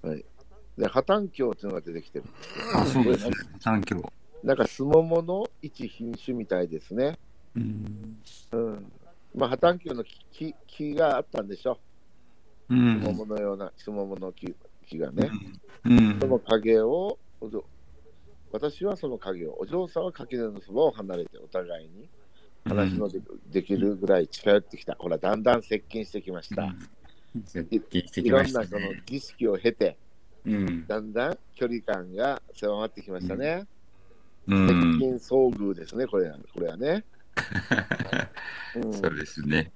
[0.03, 0.25] はい。
[0.77, 2.25] で、破綻鏡っていうのが出てきてる。
[2.75, 3.35] あ、そうですね。
[3.61, 4.13] 三強。
[4.43, 7.19] なんか、スモモの一品種みたいですね。
[7.55, 8.19] うん。
[8.53, 8.93] うん。
[9.35, 11.79] まあ、破綻鏡の木木木があったんでしょ。
[12.69, 13.17] うスモん。
[13.17, 14.55] モのような、スモモの木
[14.87, 15.31] 木がね。
[15.85, 17.19] うんその影を、
[18.53, 22.09] 私はその影を、お嬢さんは垣根のそばを離れて、お互いに
[22.65, 24.97] 話ので,、できるぐらい近寄ってきた。
[24.99, 26.63] ほら、だんだん接近してきました。
[26.63, 27.02] 接近してき
[27.35, 29.03] いろんなましたそのね。
[29.07, 29.97] 儀式を経て、
[30.45, 30.87] うん。
[30.87, 33.67] だんだん距離感が狭まってきましたね。
[34.47, 34.69] うん。
[34.69, 37.05] 接近遭遇ですね、これはこれはね。
[38.77, 39.73] うんそうですね。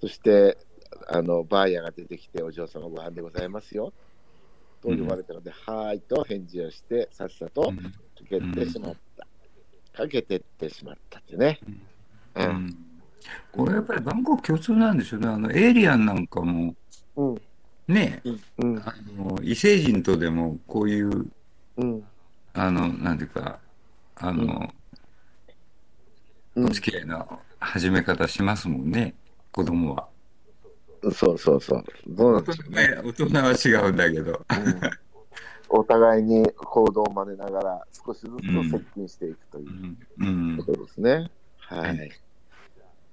[0.00, 0.58] そして
[1.08, 3.92] あの、バーヤが出てきて、お嬢様ご飯でございますよ。
[4.82, 7.72] と呼ばれたので、はーいと返事をして、さっさとか
[8.28, 9.26] けてしまった。
[9.96, 11.60] かけてってしまったってね。
[12.36, 12.42] う。
[12.42, 12.76] うんん。
[13.52, 15.28] これやっぱり万国共通なんでしょうね。
[15.28, 16.74] あの、エイリアンなんかも、
[17.16, 17.40] うん。
[17.88, 18.22] ね、
[18.58, 18.78] うん。
[18.78, 21.26] あの、異星人とでもこういう、
[21.76, 22.04] うん。
[22.52, 23.58] あの、なんていうか、
[24.16, 24.70] あの、うん
[26.56, 29.12] お付き合いの始め方しますもんね、
[29.50, 30.06] 子供は。
[31.12, 31.84] そうそうそう。
[32.06, 32.88] どうなんでしょうね。
[32.88, 34.32] ね大人は違うんだけど。
[34.32, 35.04] うん
[35.76, 40.72] お互いに行動を真似ながら、少しずつ接近していくというこ。
[40.72, 41.28] とですね。
[41.58, 42.10] ははいい。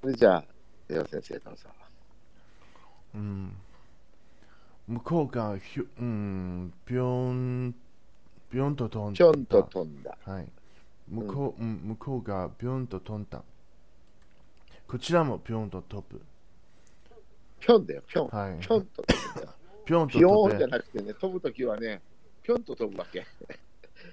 [0.02, 0.44] それじゃあ、
[0.88, 1.70] レオ先生、どうぞ。
[3.14, 3.56] うん
[4.88, 7.76] 向こうがひゅ、うん、ぴょん、
[8.50, 9.18] ぴょんと飛んだ。
[9.18, 10.18] ぴょんと飛んだ。
[10.26, 10.48] はい。
[11.08, 13.44] 向こう,、うん、向こうがビョンと飛んだ。
[14.88, 16.22] こちらもピョンと飛ぶ。
[17.60, 18.28] ぴょんだよ、ぴょん。
[18.30, 18.60] はい。
[18.60, 19.50] ぴょんと飛ぶんだよ。
[19.86, 20.68] ピョンとぴょんじゃ。
[20.68, 22.02] なくてね、飛ぶときはね、
[22.42, 23.26] ぴょんと飛ぶわけ。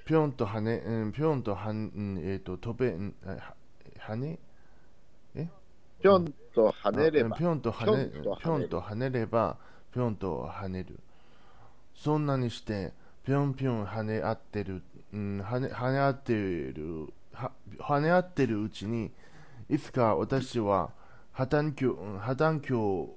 [0.05, 3.55] ピョンと跳ね、うん、ピョンとはん、うん、えっ、と、飛べ、うん、あは
[3.99, 4.39] 跳ね？
[6.01, 7.39] ぴょんと跳ねればあうん。
[7.39, 9.57] ピョンと跳ね、ぴょんと跳ねるピョンと跳ねれば、
[9.93, 10.99] ピョンと跳ねる。
[11.95, 12.93] そんなにして、
[13.25, 14.83] ぴょんぴょん跳ね合ってる、
[15.13, 19.11] うん、跳ね跳ね合ってる、は跳ね合ってるうちに、
[19.69, 20.91] いつか私は
[21.33, 23.17] 破綻橋、うん破綻橋、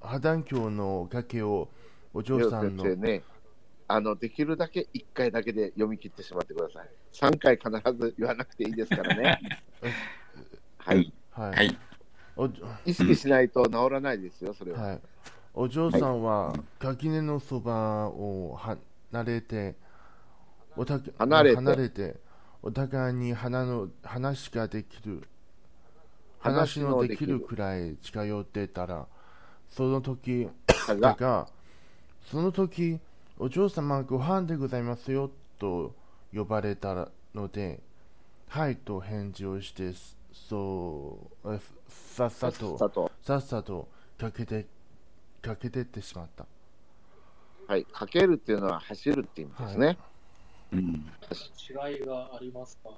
[0.00, 1.68] 破綻橋の崖を
[2.14, 2.84] お嬢さんの、
[3.90, 6.88] あの、できるだけ1回だけで読み切ってしまってください。
[7.12, 9.40] 3回必ず言わなくていいですからね。
[10.78, 11.12] はい。
[11.30, 11.78] はい、はい。
[12.38, 12.48] お
[12.86, 14.80] 意識しないと治らないですよ、それは。
[14.80, 15.00] はい、
[15.54, 18.56] お嬢さんは垣根のそばを
[19.10, 19.74] 離れて、
[20.76, 21.56] おた離れて。
[21.56, 22.16] 離れて
[22.62, 25.26] お互いに花の話ができる、
[26.38, 29.06] 話のできるくらい近寄ってたら、
[29.68, 30.48] その時
[30.86, 31.48] だが、だが、
[32.30, 33.00] その時、
[33.38, 35.94] お嬢様ご飯でございますよと
[36.32, 37.80] 呼ばれたので、
[38.48, 39.92] はいと返事をして、
[40.46, 42.78] そう、えさっさと。
[42.78, 44.66] さっさと、さっさとかけて、
[45.42, 46.46] かけてってしまった。
[47.66, 49.98] はい、かけるっていうのは走るって意味ですね。
[50.72, 50.80] うん。
[50.80, 52.90] 違いがありますか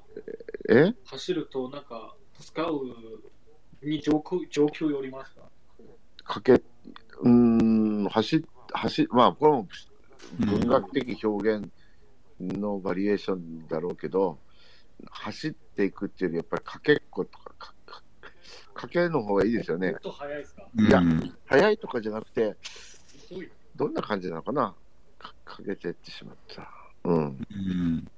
[0.68, 0.94] え？
[1.06, 2.80] 走るとなんか、使う
[3.82, 5.42] に状況状況よりますか？
[6.24, 9.68] かけ、うーん、走、走、まあ、これも
[10.38, 11.68] 文学的表現
[12.38, 14.38] のバリエーションだろうけど、
[15.08, 18.02] 走っていくっていうより、やっぱりかけっことか、かか
[18.74, 20.00] かけの方がいいですよねもっ。
[20.00, 20.62] と早いですか？
[20.76, 22.56] いやうん速いとかじゃなくて、
[23.76, 24.74] どんな感じなのかな？
[25.18, 26.68] かかけていってしまった。
[27.04, 27.46] うん。
[27.50, 28.10] うん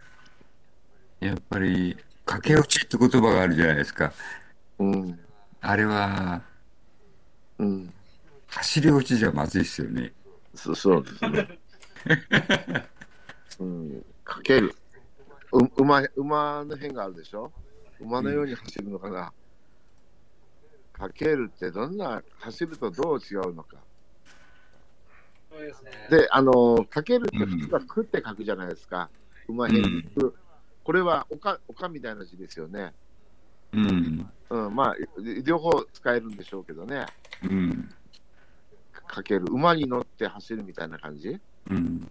[1.21, 4.13] やっぱり、駆け落ちって言葉があるじゃないですか。
[4.81, 5.21] うん。
[5.61, 6.43] あれは、
[7.59, 7.93] うん。
[8.49, 10.13] 走り落ちじゃまずいですよね。
[10.57, 11.59] そそうですね。
[13.61, 14.05] うん。
[14.25, 14.75] かける。
[15.53, 17.53] う馬、馬の辺があるでしょ？
[18.01, 19.33] 馬のように走るのかな、
[20.93, 23.77] かけるってどんな、走るとどう違うのか？
[25.51, 25.91] そうですね。
[26.11, 29.11] で、あの、かけるって普通はくって書くじゃないですか。
[29.49, 30.35] 馬辺にく。
[30.83, 32.95] これはおか、おかみたいな字ですよね。
[33.73, 34.31] うん。
[34.51, 34.97] うん、まあ、
[35.45, 37.07] 両方使えるんでしょうけどね。
[37.45, 37.91] うん。
[39.07, 39.45] かける。
[39.51, 41.39] 馬に乗って走るみたいな感じ？
[41.71, 42.11] うん。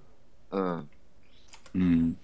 [0.52, 0.90] うん。
[1.74, 2.18] うん。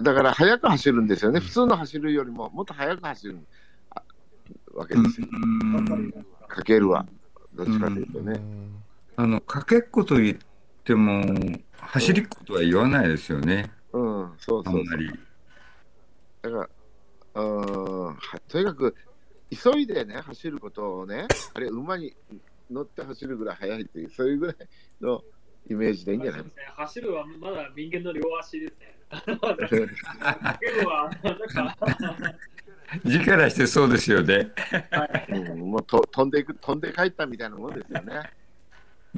[0.00, 1.40] だから、速く走るんですよね。
[1.40, 3.38] 普通の走るよりも、もっと速く走る
[3.90, 4.02] あ
[4.74, 5.26] わけですよ。
[6.48, 7.06] かけるは。
[7.54, 8.32] どっちかというとね。
[8.34, 8.82] うん
[9.14, 10.38] あの、かけっこと言っ
[10.84, 11.22] ても、
[11.76, 13.70] 走りっことは言わないですよね。
[13.92, 14.74] うん、そうそうそう。
[14.80, 15.10] あんまり。
[16.40, 16.68] だから、
[17.34, 18.16] うーん、は
[18.48, 18.96] とにかく、
[19.50, 22.16] 急いでね、走ることをね、あれ、馬に
[22.70, 24.56] 乗って走るぐらい速いっていう、そういうぐらい
[25.02, 25.22] の
[25.68, 26.42] イメージでいいんじゃない？
[26.44, 28.96] ですね走るはまだ人間の両足ですね。
[29.26, 31.76] まだかけるは、なんか、
[33.04, 34.50] 力してそうですよね。
[35.28, 38.30] うん、もうと飛んでいく、飛んで帰ったみたいなもんですよね。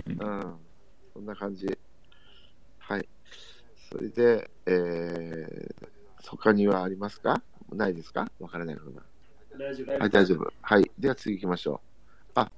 [0.07, 0.57] うん、
[1.13, 1.79] そんな感じ。
[2.79, 3.09] はい。
[3.91, 7.43] それで、えー、他にはありますか？
[7.73, 8.29] ないですか？
[8.41, 9.03] わからないことが。
[9.57, 10.53] 大丈夫、はい、大丈夫。
[10.61, 10.91] はい。
[10.99, 11.81] では次行きましょ
[12.37, 12.41] う。
[12.41, 12.51] あ、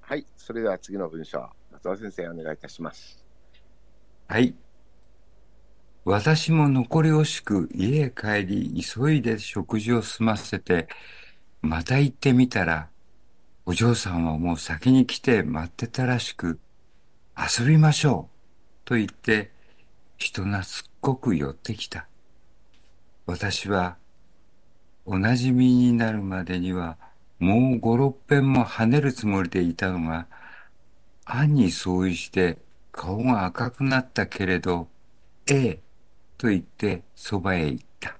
[0.00, 0.26] はい。
[0.36, 1.48] それでは次の文章。
[1.72, 3.24] 松尾先生、お願いいたします。
[4.28, 4.54] はい。
[6.04, 10.88] 私も残り惜しく家へ帰り、急いで食事を済ませて、
[11.60, 12.88] また行ってみたら、
[13.66, 16.58] お嬢さんはもう先に来て待ってたらしく、
[17.38, 19.52] 遊びましょうと言って、
[20.18, 20.64] 人懐っ
[21.00, 22.08] こく寄ってきた。
[23.24, 23.96] 私は、
[25.04, 26.96] おなじみになるまでには、
[27.38, 30.26] もう五六遍も跳ねるつもりでいたのが、
[31.24, 32.58] 暗に相違して
[32.90, 34.88] 顔が赤くなったけれど、
[35.46, 35.80] ええ、
[36.42, 38.18] と言ってそばへ行った。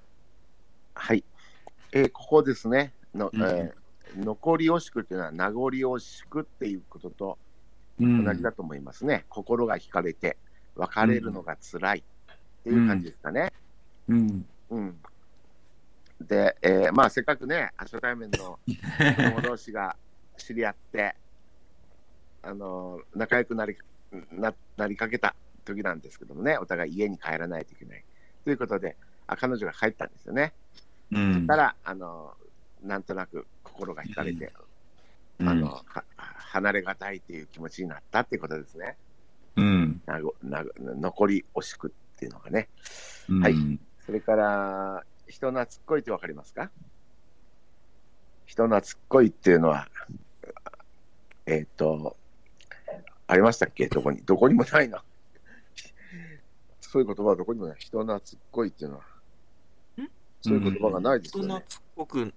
[0.95, 1.25] はい。
[1.91, 2.93] えーここですね。
[3.13, 3.73] のうんえー
[4.15, 7.37] 残り惜しくっていうのは、名残惜しくっていうことと
[7.99, 9.25] うん同じだと思いますね。
[9.27, 10.37] 心が惹かれて、
[10.75, 12.03] 別れるのが辛いっ
[12.63, 13.51] ていう感じですかね。
[14.07, 14.45] うん。
[14.69, 14.97] うん。
[16.21, 19.97] で、えーまあ、せっかくね、初対面の子供同士が
[20.37, 21.13] 知り合って、
[22.41, 23.75] あのー仲良くなり
[24.31, 28.03] ななりかけた時なんですけどもね、お互い家に帰らないといけない。
[28.43, 28.95] ということで、
[29.27, 30.53] あ彼女が帰ったんですよね。
[31.11, 31.55] うんた。
[31.55, 32.43] ら、あのー
[32.87, 34.51] なんとなく心が惹かれて、
[35.39, 35.83] うんあのは
[36.15, 38.97] 離れがたいという気持ちになったっていうことですね。
[39.55, 40.01] うん。
[40.05, 42.67] なごなご残り惜しくっていうのがね。
[43.29, 43.55] うんはい
[44.05, 46.69] それから、人懐っこいってわかりますか？
[48.45, 49.87] 人懐っこいっていうのは、
[51.45, 52.17] えっ、と、
[53.27, 53.87] ありましたっけ？
[53.87, 55.01] どこに、どこにもないな。
[56.93, 57.75] そういう言葉はどこにもない。
[57.79, 58.21] 人懐っ
[58.51, 59.03] こいっていうのは。
[60.41, 61.49] そういう言葉がないですよね。
[61.49, 62.33] 人懐っこく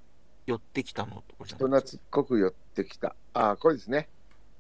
[0.47, 3.15] 寄ってきたのと人懐っこく寄ってきた。
[3.35, 4.09] ああ、これですね。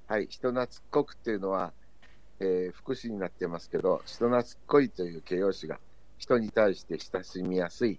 [0.06, 0.26] はい。
[0.28, 1.72] 人懐っこくっていうのは、
[2.40, 5.78] えー副詞になってますけど、人懐っこいという形容詞が
[6.18, 7.98] 人に対して親しみやすい、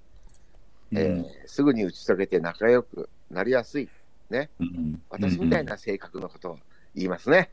[0.92, 3.90] えーすぐに打ち解けて仲良くなりやすい、
[4.30, 4.52] ね。
[4.60, 6.60] うん私みたいな性格のことを
[6.94, 7.50] 言いますね。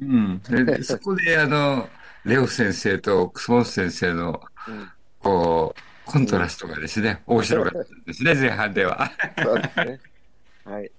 [0.00, 0.40] うん。
[0.44, 1.88] それで、そこで、あの、
[2.24, 4.90] レオ先生と楠本先生の、うん。
[5.20, 9.10] こう、コントラストがですね、面白かったですね、前半では。
[9.42, 10.00] そうですね。
[10.64, 10.90] はい。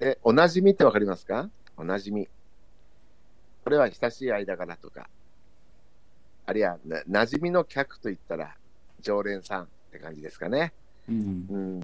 [0.00, 1.48] え、おなじみってわかりますか？
[1.76, 2.28] おなじみ。
[3.64, 5.08] これは親しい間柄とか、
[6.46, 8.54] あるいはな、馴染みの客といったら、
[9.00, 10.72] 常連さんって感じですかね。
[11.08, 11.80] うんうん。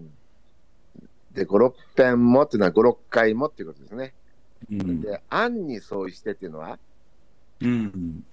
[1.33, 4.15] で、5、6遍もっていうのは5、6回もっていうことですね。
[4.71, 6.79] うんで、案に相違してっていうのは、
[7.61, 8.25] うん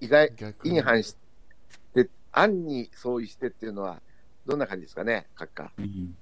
[0.00, 0.32] 意外、
[0.64, 1.16] に反し
[1.94, 4.00] て、案に相違してっていうのは、
[4.46, 5.72] どんな感じですかね、閣下。
[5.78, 6.16] うん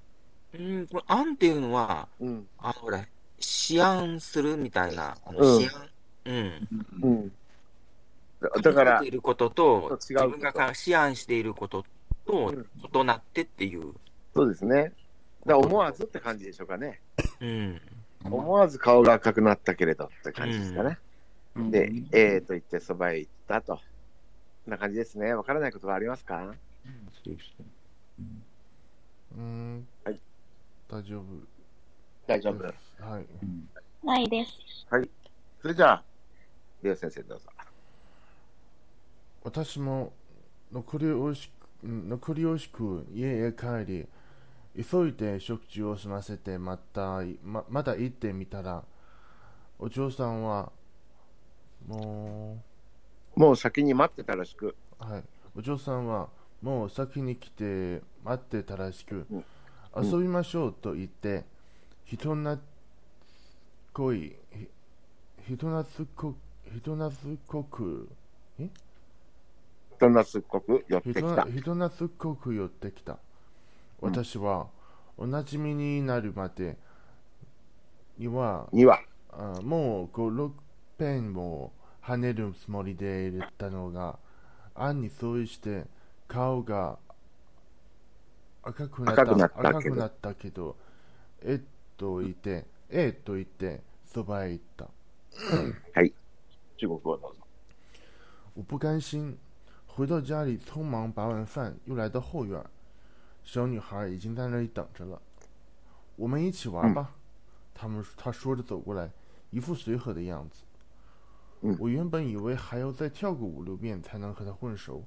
[0.53, 2.47] うん、これ、案っていうのは、うん。
[2.59, 3.05] あの、ほら、
[3.71, 5.89] 思案するみたいな、思案。
[6.25, 6.67] うん。
[7.01, 7.31] うん。
[8.41, 11.85] だだから考えてい、ることと、違う自分がか思案していること
[12.25, 12.53] と
[12.93, 13.93] 異なってっていう。
[14.35, 14.93] そうですね。
[15.45, 16.99] だ思わずって感じでしょうかね。
[17.39, 17.81] うん。
[18.23, 20.97] 思わず顔が赤くなったけれどって感じですかね。
[21.55, 23.79] うんで、えーと言ってそばへ行ったと。
[24.67, 25.33] な感じですね。
[25.33, 26.53] わからないことはありますか？
[27.23, 27.65] そうですね
[29.37, 30.19] うーん、はい
[30.89, 31.25] 大丈夫
[32.27, 32.61] 大丈夫。
[32.61, 33.01] です。
[33.01, 33.25] はい。
[33.43, 33.69] うん
[34.03, 34.51] ないです。
[35.61, 36.03] それじゃあ、
[36.81, 37.49] レオ先生どうぞ。
[39.43, 40.13] 私も
[40.71, 41.51] 残り惜しく
[41.83, 44.07] うん残り惜しく家へ帰り
[44.75, 48.83] 急いで食事を済ませてまたままだ行ってみたら
[49.79, 50.71] お嬢さんは
[51.87, 52.61] も
[53.35, 55.23] もう先に待ってたらしく、うはい
[55.57, 56.29] お嬢さんは
[56.61, 59.45] もう先に来て待ってたらしく、うん
[59.93, 61.43] 遊びましょうと言って
[62.05, 62.59] 人なっ
[63.91, 64.37] こい
[65.45, 66.33] ひ人懐っこ
[66.73, 68.07] 人懐っこく
[70.01, 71.45] 人懐っこく寄ってきた。
[71.45, 73.19] 人懐っこく寄ってきた。
[74.01, 74.67] 私は、
[75.15, 76.75] おなじみになるまで
[78.17, 78.99] には、には、
[79.31, 80.51] あもう5、6
[80.97, 81.71] ペンを
[82.03, 84.17] 跳ねるつもりで入れたのが、
[84.73, 85.85] 案にそうして
[86.27, 86.97] 顔が
[88.63, 89.21] 赤くなった。
[89.21, 89.69] 赤くなったけど。
[89.69, 90.75] 赤くなったけど、
[91.43, 91.61] えっ
[91.97, 94.85] と言って、えっと言って、そばへ行った。
[95.93, 96.13] はい。
[96.77, 97.41] 中国語どうぞ。
[98.55, 99.37] 我不甘心，
[99.87, 102.61] 回到家里匆忙拔完饭，又来到后院，
[103.44, 105.20] 小女孩已经在那里等着了。
[106.16, 107.14] 我们一起玩吧，
[107.74, 109.10] 他们她说着走过来，
[109.50, 110.62] 一副随和的样子。
[111.62, 115.04] 嗯我原本以为还要再跳个五六遍才能和她混熟，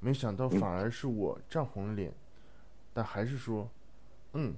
[0.00, 2.12] 没想到反而是我涨红了脸，
[2.92, 3.68] 但还是说，
[4.32, 4.54] 嗯，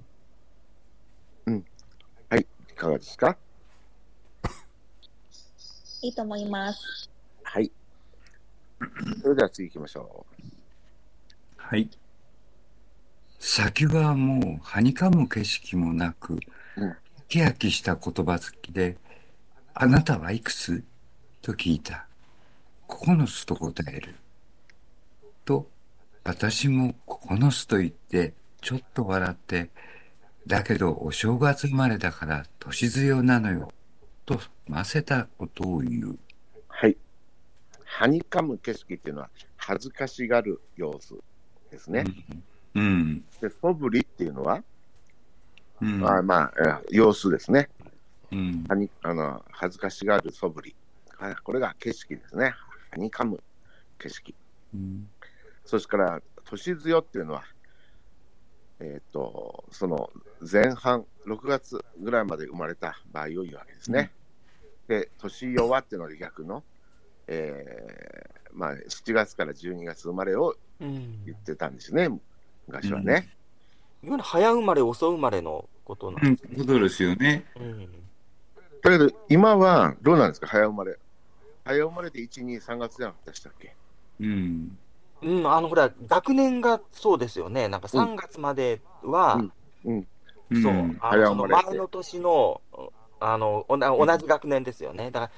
[1.47, 1.65] い
[2.75, 3.37] かがですか
[6.03, 7.09] いいと思います。
[7.43, 7.73] はい。
[9.23, 10.27] それでは次行きましょ
[11.57, 11.89] は い。
[13.44, 16.40] 先はもう、はにかむ景色もなく
[16.78, 16.96] うん、
[17.28, 18.98] キヤキした言葉好きで、
[19.74, 20.84] あなたはいくつ
[21.42, 22.06] と聞いた。
[22.88, 24.16] 9つと答える。
[25.44, 25.68] と、
[26.24, 29.72] 私も9つと言って、ちょっと笑って、
[30.46, 33.72] だけどお正月生まれだから年強なのよ。
[34.24, 36.10] と、ませたことを言う。
[36.12, 36.20] う。
[36.68, 36.96] はい。
[37.86, 41.16] はにかむ景色っていうのは、恥ずかしがる様子
[41.72, 42.04] ですね。
[42.06, 42.44] うん。
[43.42, 44.64] で、そぶりっていうのは、
[45.82, 46.00] うん。
[46.00, 47.70] まあまあ、え様子ですね。
[48.32, 48.66] うん。
[48.70, 50.76] はにあの恥ずかしがるそぶり。
[51.18, 52.54] はいこれが景色ですね。
[52.92, 53.42] はにかむ
[54.00, 54.34] 景色。
[54.74, 55.08] うん。
[55.66, 57.44] それから、年強っていうのは、
[58.80, 60.10] えっ、と、その
[60.52, 64.12] 前半、6月ぐらいまで生まれた場合を言うわけですね。
[64.88, 66.64] で、年弱っていうのが逆の、
[67.28, 71.24] えーまあ、7月から12月生まれをうん。
[71.26, 72.10] 言ってたんですね、
[72.72, 73.30] 昔はね。
[74.04, 76.58] いわゆる早生まれ、遅生まれのことなんうんですね。
[76.58, 77.46] ことですよね。
[77.56, 77.90] うん。
[78.82, 80.98] だけど、今はどうなんですか、早生まれ。
[81.66, 83.76] 早生まれで1、2、3月じゃなかったでしたっけ？
[84.22, 84.78] うん。
[85.22, 87.68] うん、あの、ほら、学年がそうですよね。
[87.68, 89.36] なんか3月までは、
[89.86, 90.08] うん
[90.54, 92.62] そう、んあのその早生まれって前の年の、
[93.20, 95.12] あの、おな同じ学年ですよね。
[95.12, 95.32] だから、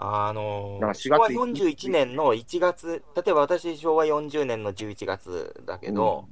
[0.00, 6.26] あのなんか4昭和月41年の1月、例えば私、昭和40年の11月だけど、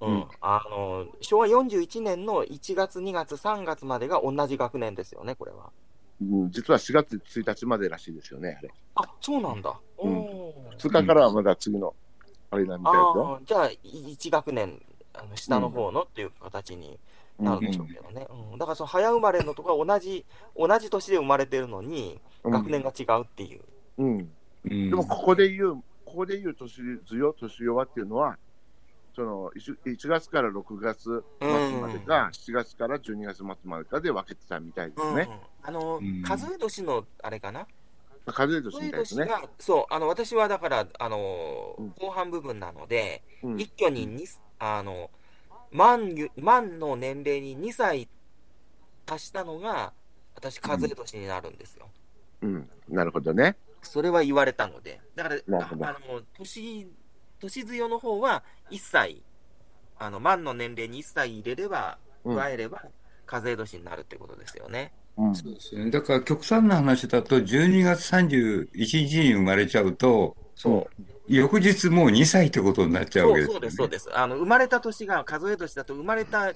[0.00, 5.70] うん、うんあの昭和41年の1月、2月、3月までが同じ学年ですよね、これは。
[6.22, 8.70] うん、実は4月1日までらしいですよね、あれ。
[8.96, 9.78] あ、そうなんだ。
[9.96, 11.94] おうんー2日からはまだ次の、
[12.50, 13.28] あれなんみたいですよ。
[13.28, 14.82] ああ、じゃあ、1学年、
[15.14, 16.98] あの下の方のっていう形に
[17.38, 18.26] なるんでしょうけどね。
[18.52, 20.24] うんだから、その早生まれのとか同じ、
[20.56, 23.60] 同じ年で生まれてるのに、うん学年が違うっていう。
[23.98, 24.30] うん。
[24.64, 25.74] うんでも、ここで言う、
[26.04, 26.74] ここで言う年
[27.06, 28.36] 強、年弱っていうのは、
[29.14, 35.28] その 1, 1月から6月末までか、7月から12月末までかで分けてたみたいですね。
[35.62, 37.66] あの、うん数え年のあれかな？
[38.26, 39.26] 数え年みたいですね。
[39.26, 44.26] 年が、そう、あの、私はだから、あのうん、後半部分なので、うん一挙にに
[44.58, 45.10] あの、
[45.72, 48.08] 満ゆ、満の年齢に2歳
[49.06, 49.92] 足したのが、
[50.34, 51.88] 私、数え年になるんですよ。
[52.42, 52.70] うん。
[52.88, 53.56] なるほどね。
[53.82, 55.00] それは言われたので。
[55.14, 56.86] だから、あの、年、
[57.40, 59.22] 年強の方は、1歳、
[59.98, 62.82] あの、満の年齢に1歳入れれば、うん加えれば、
[63.26, 64.92] 数え年になるってことですよね。
[65.16, 65.34] うん。
[65.34, 65.90] そうですね。
[65.90, 68.68] だから極端な話だと、12月31
[69.08, 71.02] 日に生まれちゃうと、そう。
[71.26, 73.60] 翌日もう2歳ってことになっちゃうわけですよね。
[73.60, 74.18] そうそうです、そうです。
[74.18, 76.52] あの、生まれた年が数え年だと、生まれた、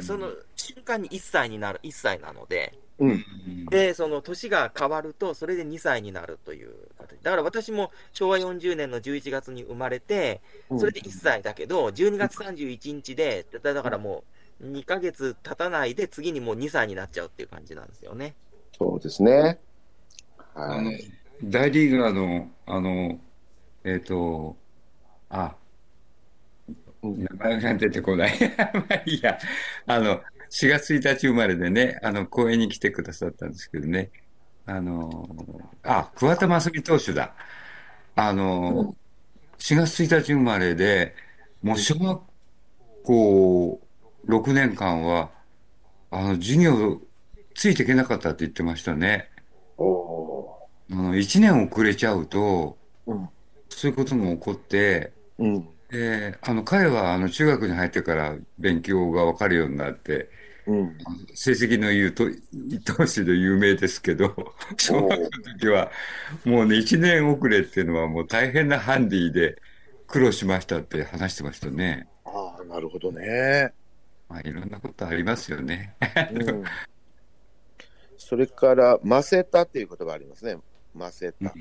[0.00, 3.10] その瞬間に1歳になる、1歳なので、うん。
[3.10, 7.20] うんで、その年が変わると、それで2歳になるという形。
[7.20, 10.40] だから私も昭和40年の11月に生まれて、
[10.78, 14.22] それで1歳だけど、12月31日で、だだからも
[14.60, 18.34] う2ヶ月経たないで、次にもう2歳になっちゃうっていう感じなんですよね。
[18.78, 19.58] そうですね。
[20.54, 23.18] あのはい。、大リーガーの、あの、
[23.84, 24.56] えっ、と、
[25.28, 25.56] あ、
[27.02, 28.34] うん名前が出てこない。
[28.56, 29.38] まあいいや。
[29.86, 30.20] あの、
[30.58, 34.10] 4月1日生まれでね、あの、公演に来てくださったんですけどね。
[34.64, 35.28] あの、
[35.82, 37.34] あ、桑田真澄投手だ。
[38.14, 38.96] あの、
[39.58, 41.14] 4月1日生まれで、
[41.62, 42.22] もう小学
[43.04, 43.80] 校
[44.26, 45.30] 6年間は、
[46.10, 47.02] あの、授業
[47.54, 49.28] ついていけなかったって言ってましたね。
[49.78, 53.28] あの、1年遅れちゃうと、うん
[53.68, 55.42] そういうことも起こって、ー。
[55.44, 55.68] うん。
[55.90, 60.30] で、あの、彼は、あの、中学に入ってから勉強がわかるようになって、
[60.66, 60.98] うん。
[61.34, 62.24] 成績の言うと、
[62.84, 64.34] 投手で有名ですけど、
[64.78, 65.90] 小学校の時は、
[66.44, 69.60] もうね、1年遅れっていうのはもう大変なハンディで
[70.06, 72.08] 苦労しましたって話してましたね。
[72.24, 73.72] ああ、なるほどね。
[74.28, 75.94] まあ、いろんなことありますよね。
[76.32, 76.64] うん。
[78.18, 80.56] それから、ませたっていう言葉ありますね。
[80.94, 81.54] ませた。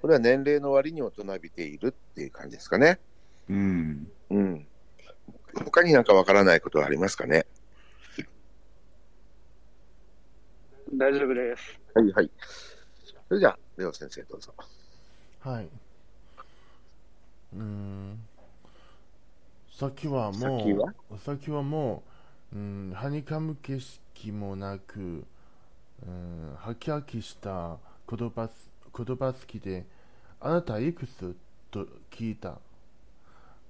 [0.00, 2.98] これは年齢の割に大人びているっていう感じですかね。
[3.50, 4.08] うん。
[4.30, 4.66] うん。
[5.64, 7.46] 他になんかわからないことはありますかね。
[10.98, 11.78] 大丈夫です。
[11.94, 12.30] はいはい。
[13.28, 14.54] それじゃあ、レオ先生どうぞ。
[15.40, 15.68] はい。
[17.54, 18.18] うーん。
[19.70, 20.94] 先はも先は？
[21.10, 22.02] う、先はも
[22.52, 25.24] う、うん、はにかむ景色もなく、
[26.06, 27.76] うん、はきはきした
[28.08, 29.84] 言葉す言葉好きで、
[30.40, 31.36] あなたいくつ
[31.70, 32.58] と聞いた？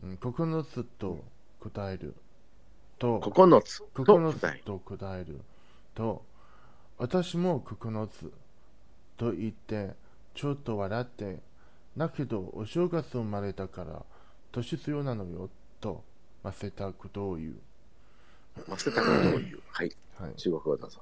[0.05, 1.25] うん、9つと
[1.59, 2.15] 答える。
[2.99, 5.41] と、9つと9答えつと答える
[5.95, 6.23] と
[6.98, 8.32] 私も9つ
[9.18, 9.96] と言って
[10.34, 11.40] ちょっと笑って
[11.98, 14.04] だけどお正月生まれたから
[14.52, 16.04] 年強なのよと
[16.44, 17.54] ませたことを言う、
[18.68, 19.62] ませたことを言う。
[19.72, 19.92] はい。
[20.18, 21.00] はい、中国語どうぞ。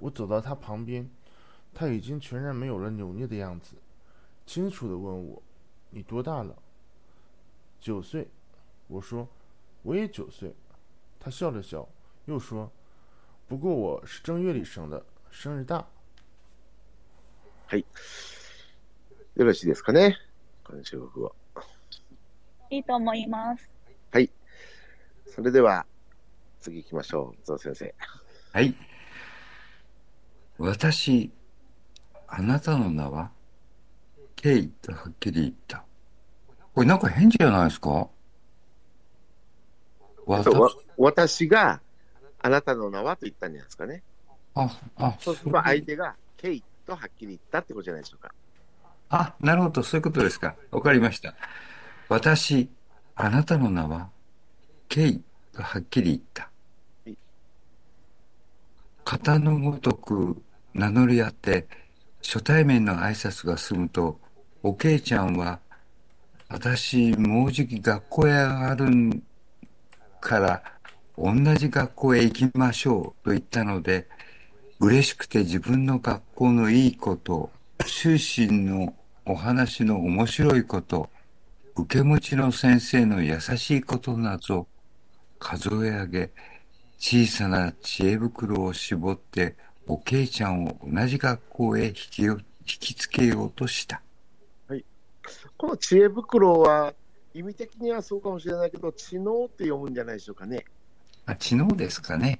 [0.00, 1.08] 我走到他旁边
[1.72, 3.76] 他已经全然没有了扭捏的样子
[4.46, 5.42] 清楚地问我
[5.90, 6.56] 你多大了
[7.80, 8.28] 九岁
[8.88, 9.28] 我说
[9.82, 10.54] 我也九岁
[11.20, 11.88] 他笑了笑
[12.26, 12.70] 又说
[13.49, 15.83] 不过我是正月里生的生日大
[19.35, 20.15] よろしいですかね？
[20.63, 21.35] この中国語。
[22.69, 23.67] いいと思います。
[24.11, 24.29] はい。
[25.25, 25.83] それでは、
[26.59, 27.43] 次行きましょう。
[27.43, 27.95] ゾウ先生。
[28.53, 28.75] はい。
[30.59, 31.31] 私、
[32.27, 33.31] あなたの名は
[34.35, 35.83] ケイとはっきり言った。
[36.75, 38.09] これなんか変じゃないですか？
[40.27, 40.55] 私
[40.97, 41.81] 私が
[42.41, 44.03] あなたの名はと言ったんじゃないですかね。
[44.55, 48.33] あ、あ、そうすれば相手がケイとはっきり言ったってことじゃないでしょうか。
[49.09, 50.55] あ、なるほど、そういうことですか。
[50.71, 51.33] わかりました。
[52.07, 52.69] 私、
[53.15, 54.09] あなたの名は、
[54.87, 55.21] ケイ
[55.51, 56.49] とはっきり言った
[57.05, 57.17] はい。
[59.05, 60.41] 型のごとく
[60.73, 61.67] 名乗り合って、
[62.21, 64.19] 初対面の挨拶が済むと、
[64.63, 65.59] おけいちゃんは、
[66.47, 69.23] 私、もうじき学校へ上がるん
[70.19, 70.63] から、
[71.21, 74.07] 同じ学校へ行きましょうと言ったので、
[74.79, 77.51] 嬉しくて自分の学校のいいこと、
[77.85, 78.95] 終身の
[79.25, 81.09] お話の面白いこと、
[81.75, 84.67] 受け持ちの先生の優しいことなど、
[85.39, 86.29] 数え上げ、
[86.97, 89.57] 小さな知恵袋を絞って、
[89.87, 94.01] おけいちゃんを同じ学校へ引き引きつけようとした。
[94.67, 94.85] はい
[95.57, 96.93] この知恵袋は、
[97.33, 100.63] 意味的にはそうかもしれないけど、知能って読むんじゃないでしょうかね。
[101.31, 102.39] あ、知能ですかね。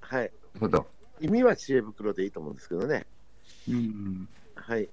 [0.00, 0.20] はい。
[0.20, 0.86] なるほど。
[1.20, 3.06] 意味は知恵袋でいいと思うんですけどね。
[3.68, 4.28] うん。
[4.54, 4.88] はい。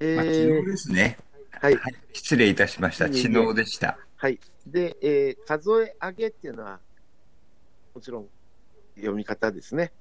[0.00, 1.18] まあ、知能ですね。
[1.52, 1.76] はい。
[1.76, 1.94] はい。
[2.12, 3.08] 失礼いたしました。
[3.10, 3.98] 知能でした。
[4.16, 4.38] はい。
[4.66, 6.80] で、えー数え上げっていうのは、
[7.94, 8.28] もちろん
[8.96, 9.92] 読み方ですね。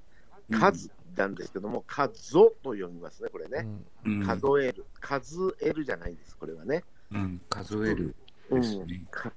[0.51, 3.67] 数なんですけども、数と読みますね、これね。
[4.05, 4.85] うん数える。
[4.99, 6.83] 数えるじゃないです、これはね。
[7.11, 8.15] うん、数える
[8.49, 8.61] うん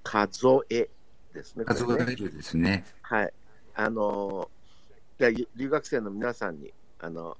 [0.03, 0.89] 数え
[1.33, 1.65] ですね。
[1.65, 2.85] これ数ねえるですね。
[3.03, 3.33] はい。
[3.75, 4.63] あのー
[5.19, 7.37] じゃあ留学生の皆さんに、あの、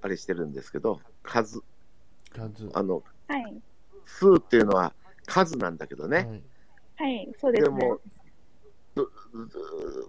[0.00, 1.60] あれしてるんですけど、数、
[2.32, 2.70] 数。
[2.72, 3.62] あの、はい。
[4.06, 4.94] 数っていうのは
[5.26, 6.42] 数なんだけどね。
[6.96, 7.78] はい、そうですね。
[7.78, 8.00] でも、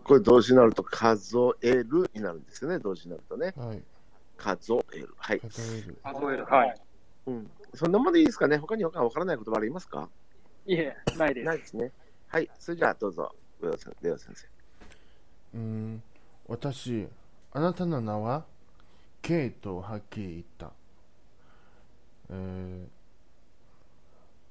[0.04, 3.54] これ動詞になると数えるになるんですよね、動詞になるとね。
[3.58, 3.84] はい。
[4.38, 5.10] 数える。
[5.18, 5.40] はい。
[5.40, 5.98] 数える。
[6.04, 6.46] 数える。
[6.46, 6.82] はい。
[7.26, 7.52] うん。
[7.74, 10.08] そんなもんでいいですかね他にわからない言葉ありますか？
[10.68, 11.46] いえ、ないです。
[11.46, 11.92] ないですね。
[12.36, 12.50] はい。
[12.60, 14.46] それじゃあどうぞ、上尾先上尾先生。
[15.54, 16.04] うん、
[16.50, 17.08] 私、
[17.54, 18.44] あなたの名は
[19.22, 20.74] K とはっきり言った。
[22.32, 22.86] え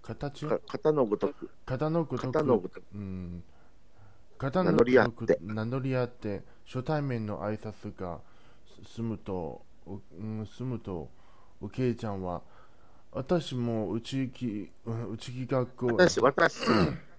[0.03, 0.47] ー、形？
[0.47, 1.51] か型のごとく。
[1.66, 2.32] 型のごとく。
[2.32, 3.45] 型のごとくうん。
[4.39, 8.20] 型の名乗り合って名乗り合って、初対面の挨拶が
[8.95, 11.11] 済むと、ううん、済むと、
[11.61, 12.41] おけいちゃんは、
[13.12, 16.62] 私もうちき、うんうちき学校、私、私、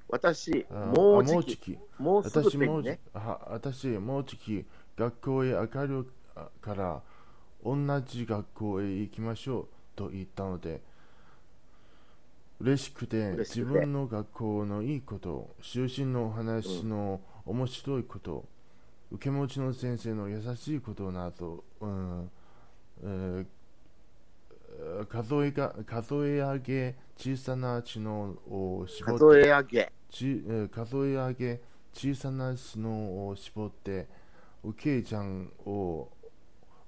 [0.07, 1.77] 私、あもうあもうじき。
[1.97, 2.99] もうすぐ私もうじ手にね。
[3.13, 4.65] は私もうじき
[4.97, 6.07] 学校へ上がる
[6.61, 7.01] から
[7.63, 10.81] 同じ学校へ行きましょうと言ったので
[12.59, 18.45] 嬉しくて嬉しくて自分の学校のいいこと就寝のお話の面白いこと、
[19.11, 22.31] 受け持ちの先生の優しいことなど、うん
[23.03, 23.45] えー
[25.09, 29.91] 数えが数え上げ小さな知能を絞って数え上げ。
[30.71, 31.61] 数え上げ
[31.93, 34.07] 小さな知能を絞って
[34.63, 36.09] おけいちゃんを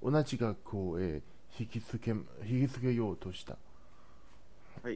[0.01, 1.21] 同じ学校へ
[1.59, 2.11] 引きつけ
[2.45, 3.57] 引きつけようとした
[4.83, 4.95] はい。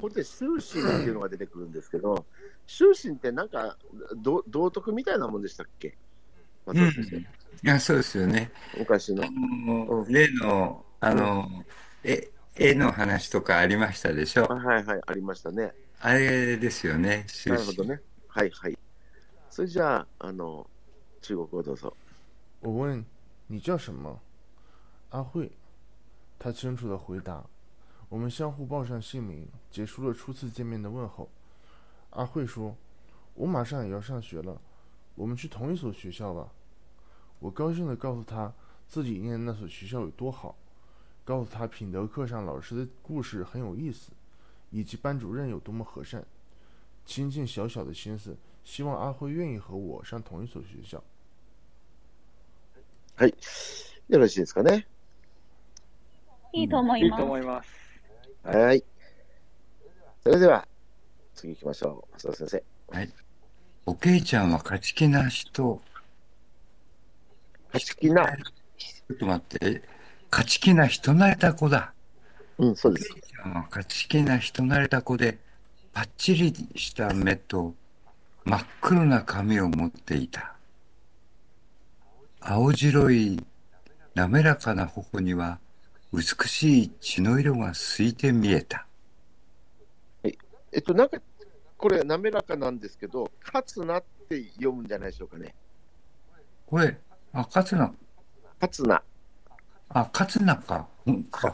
[0.00, 2.24] これで終身っていうのが出てくるんですけど、
[2.66, 3.76] 終身ってなんか、
[4.16, 5.96] ど道徳みたいなもんでしたっけ？
[6.64, 7.26] 松尾先生い
[7.62, 8.50] や、そうですよね。
[8.78, 9.22] 昔の。
[10.08, 11.46] 例の、あの、
[12.03, 14.55] え、絵の話とかありましたでしょあ。
[14.55, 15.73] はいはい、ありましたね。
[15.99, 17.25] あれですよね。
[17.45, 18.01] なるほどね。
[18.27, 18.77] はいはい。
[19.49, 20.67] それじゃあ、あの、
[21.21, 21.95] 中国語どうぞ。
[22.61, 23.05] 我问
[23.47, 24.19] 你叫什么？
[25.11, 25.51] 阿慧。
[26.39, 27.43] 他清楚地回答。
[28.09, 31.29] 我们相互报上姓名，结束了初次见面的问候。
[32.11, 34.59] 阿慧说：“我马上也要上学了，
[35.15, 36.47] 我们去同一所学校吧。”
[37.39, 38.53] 我高兴地告诉他
[38.87, 40.55] 自己念的那所学校有多好，
[41.27, 44.11] 告诉他品德课上老师的故事很有意思，
[44.71, 46.25] 以及班主任有多么和善。
[47.05, 51.03] 倾尽小小的心思，希望阿慧愿意和我上同一所学校。
[53.15, 53.35] はい。
[54.09, 54.87] よろしいですかね。
[56.53, 57.25] いいと思いますいいと。
[57.25, 57.69] 思います。
[58.43, 58.83] はい。
[60.23, 60.67] それでは、
[61.35, 62.13] 次行きましょう。
[62.13, 62.63] 松尾先生。
[63.85, 65.81] おけいちゃんは勝ち気な人。
[67.73, 68.25] 勝ち気な。
[68.77, 69.83] ちょっと待って。
[70.30, 71.92] 勝ち気な人慣れた子だ。
[72.58, 73.10] うん、そうです。
[73.44, 75.38] 勝ち気な人慣れた子で、
[75.92, 77.74] パッチリした目と
[78.44, 80.54] 真っ黒な髪を持っていた。
[82.40, 83.44] 青白い
[84.14, 85.58] 滑らかな頬には
[86.12, 88.86] 美しい血の色が透いて見えた。
[90.72, 91.18] えっと、なんか、
[91.76, 95.54] これ、滑らかなんですけど、勝つなって読むんじゃないでしょうかね。
[96.66, 96.98] これ、
[97.32, 97.92] あ、勝つな、
[98.60, 99.02] 勝つな。
[99.90, 100.86] あ、勝つなか。
[101.06, 101.52] うん、あ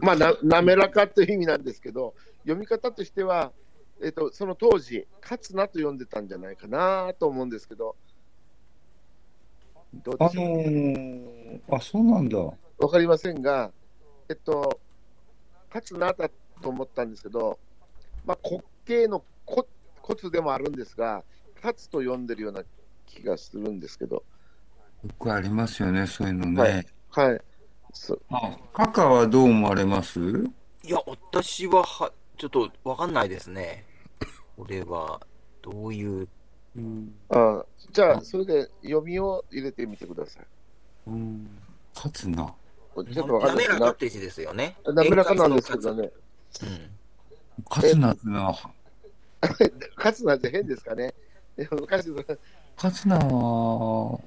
[0.00, 3.52] まあ、な滑らかという意味なんですけど、読み方としては、
[4.02, 7.96] えっと、その当時、勝つなと読んでたんじゃないかなと思うんですけど、
[9.94, 12.38] どうあのー、あ、そうなんだ。
[12.38, 13.70] わかりませんが、
[14.28, 14.80] えっと、
[15.68, 16.28] 勝つなだ
[16.60, 17.58] と思ったんですけど、
[18.26, 19.66] まあ、滑稽のコ
[20.02, 21.22] コツでもあるんですが、
[21.56, 22.62] 勝つと読んでるような
[23.06, 24.22] 気がするんですけど、よ
[25.18, 26.60] くありますよね、そういうのね。
[26.60, 27.40] はいはい。
[27.94, 30.20] そあ、カカはどう思われます？
[30.82, 33.86] いや、私はは、ちょっとわかんないですね。
[34.56, 35.20] これは、
[35.62, 36.28] どういう、
[37.30, 40.46] あじゃあ、それで読みを入れてみてください。
[41.06, 41.48] うん、
[41.94, 42.52] 勝つな。
[43.12, 44.76] ちょっとわかんない滑らかって字ですよね。
[44.84, 46.10] 滑らかなんですけどね。
[47.70, 48.54] 勝つなな、
[49.96, 51.14] 勝つなんて変ですかね。
[51.56, 52.02] 勝
[52.92, 54.20] つなは、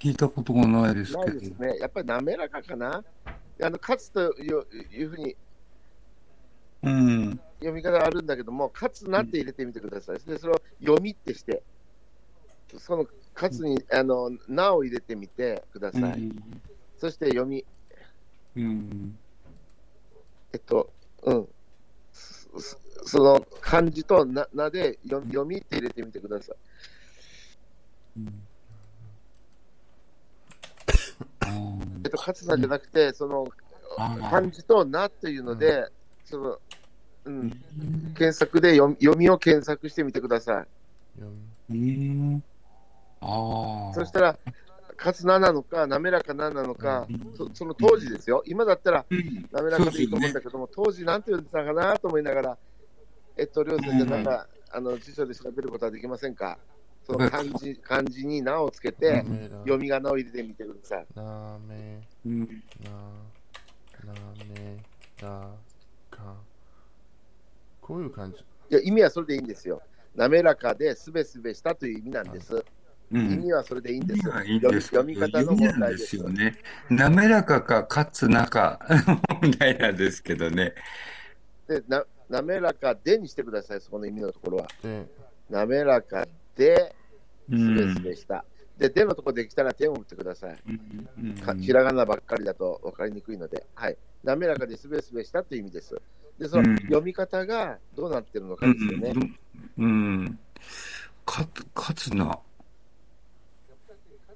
[0.00, 1.36] 聞いたことがないですなけど。
[1.36, 1.76] いですね。
[1.78, 3.04] やっぱり滑らかかな。
[3.62, 5.36] あの勝つといういうふうに
[6.82, 7.40] うん。
[7.58, 10.18] 読み方があるんだけども、勝つなって入れてみてください。
[10.20, 11.62] で、それを読みってして、
[12.78, 16.32] その勝つに、あの、なを入れてみてください。
[16.96, 17.64] そして読み、
[18.56, 19.18] うん。
[20.52, 20.90] えっと、
[21.22, 21.48] うん。
[22.12, 26.56] そその漢字とななで読読みって入れてみてください。
[32.04, 33.46] えっと、勝つなじゃなくて、その
[34.30, 35.86] 漢字となっていうので、
[36.24, 36.58] その、
[37.24, 37.50] うん、
[38.16, 40.66] 検索で読み読みを検索してみてくださ
[41.70, 42.42] うん。
[43.20, 43.94] あい。
[43.94, 44.38] そしたら、
[44.96, 48.42] 勝つななのか、滑らかななのか、そその当時ですよ。
[48.46, 49.04] 今だったら、
[49.52, 52.58] 滑らかでいいと思うんだけども、当時なんて言ってたかなと思いながら、
[53.36, 56.58] えっと、りょう先生、なんか、あの辞書で調べることはできませんか？
[57.06, 59.24] その漢字漢字になをつけて、
[59.64, 61.06] 読み仮名を入れてみてください。
[61.14, 62.40] なめ、うん。
[64.04, 64.20] な、な
[64.54, 64.76] め、
[65.20, 65.50] ら、
[66.10, 66.36] か。
[67.80, 68.38] こういう感じ。
[68.70, 69.82] いや、意味はそれでいいんですよ。
[70.14, 72.54] 滑らかですべすべしたという意味なんです。
[72.54, 74.20] うん意味はそれでいいんです。
[74.46, 76.16] いいです読み方の問題でですす。
[76.16, 76.56] よね。
[76.88, 78.78] 滑らかか勝つなか
[79.42, 80.74] 問題なんですけどね。
[81.66, 84.68] でな滑らかでにしてください、そこの意味のところは。
[84.82, 85.06] で、
[85.48, 86.24] 滑らか
[86.56, 86.94] で、
[87.50, 88.44] うすべんすべした。
[88.78, 90.58] で、でのところできたら点を打ってください。
[91.60, 93.96] ひらがなばっかりだと分かりにくいので、はい。
[94.24, 96.00] 滑らかですべすべしたという意味です。
[96.38, 99.12] で、そうんの読み方がどうなってるのかですよね。
[99.14, 99.84] うん。
[99.84, 100.38] うん。
[101.26, 101.46] 勝
[101.94, 102.38] つ、な。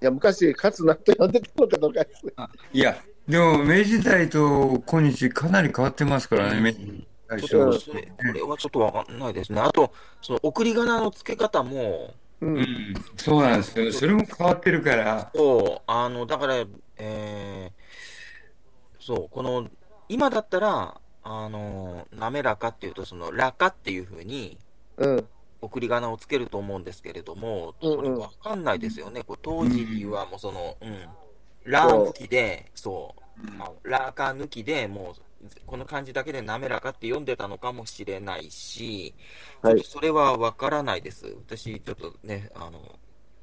[0.02, 2.32] いや、昔、勝つなと呼んでたのかどうかですね。
[2.72, 7.92] いや、でも明治時代と今日かなり変わってますからね、明治最ちょっとこ
[8.34, 9.60] れはちょっとわかんないですね。
[9.60, 13.92] あと、その送り仮名の付け方も、うん、そうなんですよ。
[13.92, 15.30] それも変わってるから。
[15.34, 16.64] そう、あの、だから、
[16.98, 19.68] えー、そう、この、
[20.08, 24.58] 今だったら、あの、滑らかっていうと、その、らかっていうふうに、
[24.98, 25.28] うん。
[25.62, 29.22] 送り仮名をつけると思うんですけれども、うんうんそれわかんないですよね。
[29.22, 30.98] こう当時はもうその、うん、
[31.64, 35.33] ら抜きで、そう、まあ、らか抜きでもう、
[35.66, 39.14] この漢字だけで滑らかって読んでたのかもしれないし、
[39.62, 41.26] ちょっとそれはわからないです。
[41.46, 42.80] 私、ちょっとね、あの、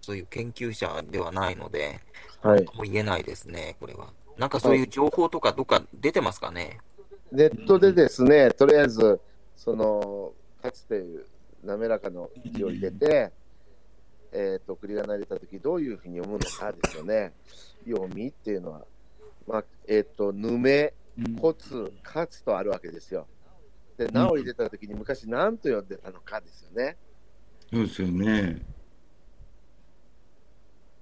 [0.02, 1.99] そういう研究者ではないので、
[2.41, 2.64] はい。
[2.64, 4.12] もう言えないですね、これは。
[4.38, 6.80] なんかそういう情報とかどっか出てますかね？
[7.32, 9.20] ネットでですね、とりあえず、
[9.56, 11.04] その、かつて
[11.64, 13.32] 滑らかの字を入れて、
[14.34, 17.34] えっ、と、送り仮名入れたとき、どういうふうに読むのかですよね。
[17.88, 18.82] 読みっていうのは、
[19.47, 20.93] まあ、えっ、と、ぬめ、
[21.39, 23.28] こつ、かつとあるわけですよ。
[23.97, 26.97] で、なを入れたときに昔何と呼んでたのかですよね。
[27.72, 28.61] そうですよね。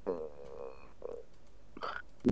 [0.06, 0.12] そ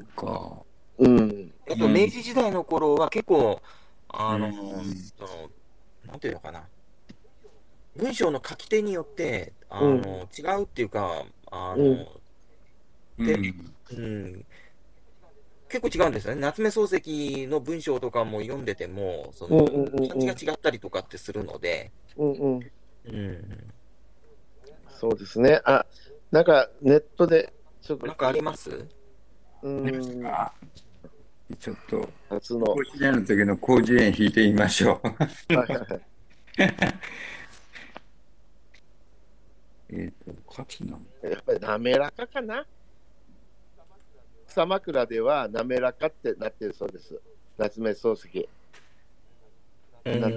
[0.01, 0.63] っか。
[0.97, 1.53] うん。
[1.69, 3.61] あと、明治時代の頃は結構、
[4.09, 5.49] あの、その、
[6.05, 6.63] なんていうのかな。
[7.95, 12.07] 文章の書き手によって、あの、うん違うっていうか、あの、うん
[13.17, 13.33] で、
[13.93, 14.45] うん、
[15.69, 16.41] 結構違うんですよね。
[16.41, 22.71] 夏目漱石の文章とかも読んでても、その、うんうんうんうん漢字が違ったりとかってするので、うんうん。
[23.05, 23.73] うん。
[24.89, 25.61] そうですね。
[25.65, 25.85] あ、
[26.31, 28.07] なんかネットで、ちょっと。
[28.07, 28.87] なんかあります？
[29.61, 29.85] うん。
[31.59, 32.65] ちょっと、初の。
[32.67, 35.07] 甲子園の時の広辞苑引いてみましょう。
[35.55, 36.01] はいはいはい。
[39.89, 40.99] えっと、勝つな。
[41.23, 42.65] やっぱり滑らかかな
[44.57, 47.21] 草枕では滑らかってなってるそうです。
[47.59, 48.49] 夏目漱石。
[50.03, 50.29] な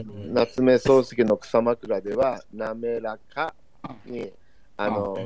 [0.42, 3.54] 夏目漱石の草枕では滑らか
[4.04, 4.30] に、
[4.76, 5.16] あの、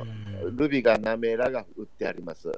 [0.52, 2.52] ルビが滑らが打ってあります。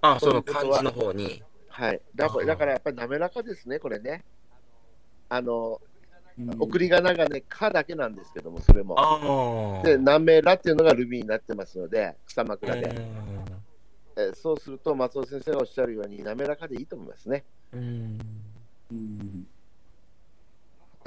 [0.00, 1.42] あ、その漢字の方に。
[1.68, 2.00] はい。
[2.14, 4.22] だからだからやっぱり滑らかですね、これね。
[5.28, 5.80] あの、
[6.60, 8.94] 送り仮名がね、かだけなんですけども、それも。
[8.96, 13.41] あで、滑らっていうのがルビーになってますので、草枕で。
[14.16, 17.44] えーそうすると、松尾先生がおっしゃるように、滑らかでいいと思いますね。
[17.72, 18.18] うん。
[18.90, 18.94] う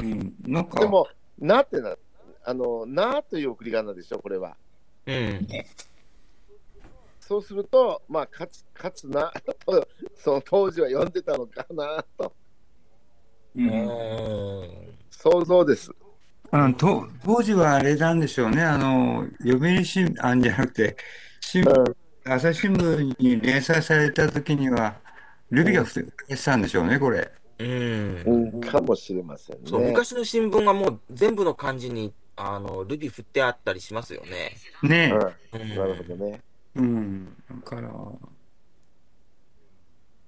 [0.04, 1.08] ん、なんか、でも、
[1.40, 1.96] なってな、
[2.44, 4.56] あの、なという送り仮名でしょ、これは。
[5.06, 5.48] うん。
[7.20, 9.34] そうすると、まあ、勝つ、勝つな
[9.66, 12.34] と、その当時は読んでたのかなと。
[15.10, 15.92] 想像です。
[16.52, 20.96] あのと当時はあれなんでしょうね、あの読売新聞あじゃなくて
[21.42, 21.96] 新聞、
[22.28, 24.96] 朝日新聞に連載された時には、
[25.52, 26.06] ルビが不正
[26.36, 27.32] したんでしょうね、これ。
[27.60, 28.24] うん。
[28.26, 29.62] うん、かもしれませんね。
[29.66, 34.54] そう、昔の新聞はもう全部の漢字に、あの、ルビ振ってあったりしますよね。
[34.82, 35.14] ね
[35.54, 36.42] うん、うんなるほどね。
[36.76, 36.80] え。
[36.80, 37.26] うん。
[37.48, 37.92] だから、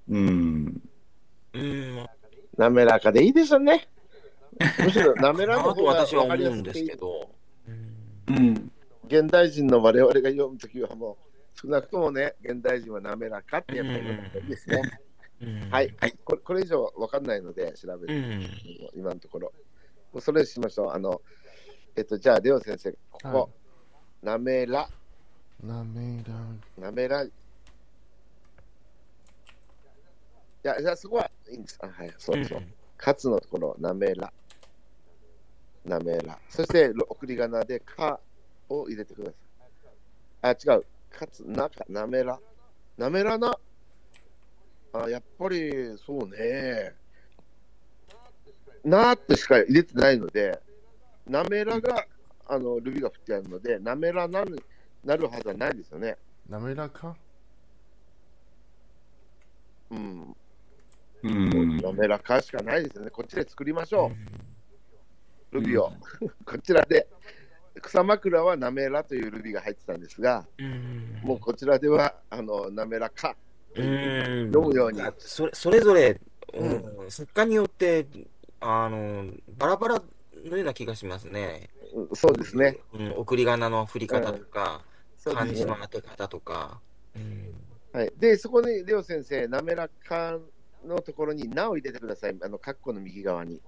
[0.10, 0.82] うん。
[1.54, 2.08] うん。
[2.58, 3.88] 滑らかでいいですよね。
[4.84, 7.32] むしろ滑らかと方が 私は思うんですけど。
[8.28, 8.72] うん。
[9.08, 11.27] 現代人の我々が読むときはもう、
[11.60, 13.94] 少なくともね、現代人は滑らかってやっぱ
[14.40, 14.82] りですね。
[15.42, 15.96] うんはい、
[16.26, 18.50] これこれ以上分かんないので調べる、うん。
[18.96, 19.52] 今のところ。
[20.12, 20.92] もうそれしましょう。
[20.92, 21.22] あの、
[21.96, 23.50] えっと、じゃあ、レオ先生、ここ、はい
[24.22, 24.90] なめら、
[25.64, 26.34] なめら、
[26.84, 27.24] なめら。
[27.24, 27.32] い
[30.64, 31.78] や、じゃあそこはいいんです。
[31.82, 32.64] あはい、そうそう。
[32.98, 34.34] かつのところ、なめら。
[35.86, 36.40] なめら。
[36.50, 38.20] そして、送り仮名で、か
[38.70, 40.58] を入れてください。
[40.70, 40.86] あ、違う。
[41.10, 42.40] かつ、なか、なめら？
[42.98, 43.58] なめらな？
[44.94, 46.94] あ、やっぱり、そうね。
[48.84, 50.60] なーってしか入れてないので、
[51.26, 52.06] なめらが、
[52.48, 54.64] あの、ルビが振ってあるので、なめらなる
[55.04, 56.18] なるはずはないですよね。
[56.50, 57.16] なめらか？
[59.90, 60.36] うん。
[61.24, 61.78] うん。
[61.78, 63.10] なめらかしかないですよね。
[63.10, 64.12] こっちで作りましょ
[65.52, 65.56] う。
[65.56, 65.92] ルビを。
[66.46, 67.08] こちらで。
[67.82, 71.20] 草枕はなめらというルビが入ってたんですが、うん。
[71.24, 73.36] もうこちらでは、あの、なめらか。
[73.76, 74.48] うん。
[74.48, 76.20] 読むようにそれそれぞれ、
[76.54, 78.06] うん、作家によって、
[78.60, 79.26] あの、
[79.58, 80.02] バラバラ
[80.46, 81.70] のような気がしますね。
[81.72, 81.78] うん
[82.14, 82.78] そうですね。
[82.94, 84.84] うん、送り仮名の振り方とか、
[85.18, 86.80] そうですね漢字の当て方とか。
[87.16, 87.54] うん。
[87.94, 88.14] はい。
[88.18, 90.38] で、そこに、レオ先生、なめらか
[90.86, 92.38] のところに、なを入れてください。
[92.42, 93.62] あの、括弧の右側に。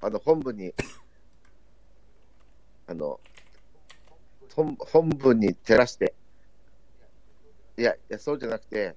[0.00, 0.72] あの、本文に、
[2.86, 3.20] あの、
[4.56, 6.14] 本本文に照らして。
[7.76, 8.96] いや、いや、そうじゃなくて、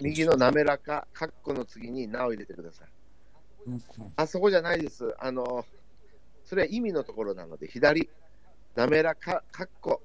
[0.00, 2.88] 右のなめらか、括弧の次になを入れてください。
[4.14, 5.12] あそこじゃないです。
[5.18, 5.64] あの、
[6.44, 8.08] それは意味のところなので、左、
[8.76, 10.02] なめらか、括弧。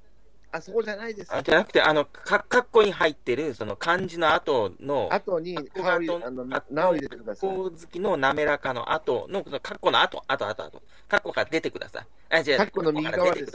[0.54, 1.34] あそこじゃないです。
[1.34, 7.50] あじゃなくて、あの、か、括弧に入ってる、その漢字の後の、後に、あのあなを入れてください。
[7.52, 10.82] 括弧好きの滑らかの後の、その括弧の後、後、後、後。
[11.08, 12.08] 括弧から出てください。
[12.32, 13.54] あ、じゃあ、括弧の右側です。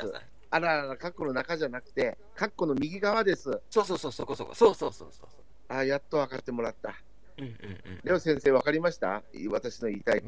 [0.57, 3.61] あららら、カッコの中じゃなくて、カッコの右側です。
[3.69, 4.55] そうそうそう、そこそこ。
[4.55, 5.29] そうそうそうそう。
[5.69, 6.95] あやっと分かってもらった。
[7.37, 8.01] うんうんうん。
[8.05, 9.23] レオ先生、分かりました？
[9.51, 10.23] 私の言いたい。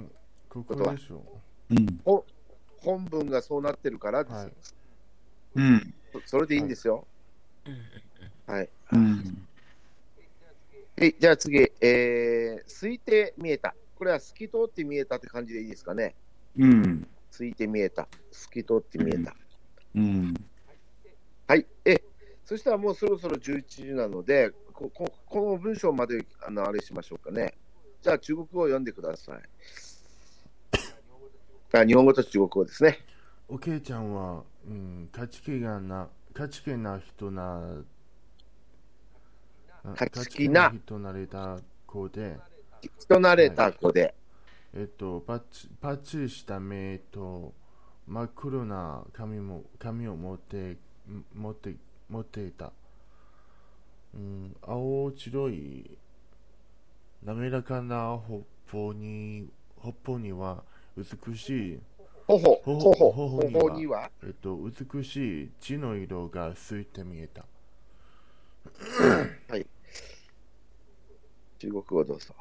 [0.50, 1.24] ここでしょ
[1.70, 2.00] うん。
[2.80, 4.34] 本文がそうなってるからです。
[4.36, 4.52] はい
[5.54, 5.94] うん。
[6.12, 7.06] そそれでいいんですよ。
[7.66, 8.68] うんうんはい。
[8.92, 9.46] うん。
[10.98, 13.74] はい、じゃあ次、えー、空いて見えた。
[13.96, 16.14] これは透き通って見えたって感じでいいですかね。
[16.58, 17.08] うん。
[17.32, 18.08] 空いて見えた。
[18.30, 19.34] 透き通って見えた。
[19.98, 20.34] うん。
[21.48, 21.66] はい。
[21.84, 22.00] え、
[22.44, 27.54] そしたらもうそろそろ11時なので、こここの文章まであのあれしましょうかね。
[28.00, 29.42] じゃあ中国語を読んでください。
[31.72, 32.98] あ日本語と中国語ですね。
[33.48, 37.82] おけいちゃんは、うん、勝ち気がな、勝ち気な人な、
[39.84, 42.36] あ勝ち気な人なれた子で、
[43.00, 44.14] 人慣れた子で、
[44.74, 47.52] えっと、パッチパッチリした目と
[48.08, 50.78] 真っ黒な髪も髪を持って
[51.34, 51.76] 持って
[52.08, 52.72] 持っていた。
[54.14, 55.98] うん、青白い
[57.22, 58.40] 滑らかなほっ
[58.70, 60.64] ぽにほっぽには
[60.96, 61.78] 美しい、
[62.26, 67.44] ほほ、ほほほ、ほほほには、えっと、美しい血の色がついて見えた。
[71.58, 72.34] 中国語どうぞ。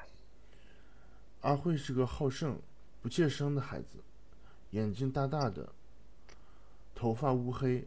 [1.41, 2.59] 阿慧是个好胜、
[3.01, 3.99] 不怯生的孩子，
[4.70, 5.68] 眼睛大大的，
[6.94, 7.84] 头发乌黑，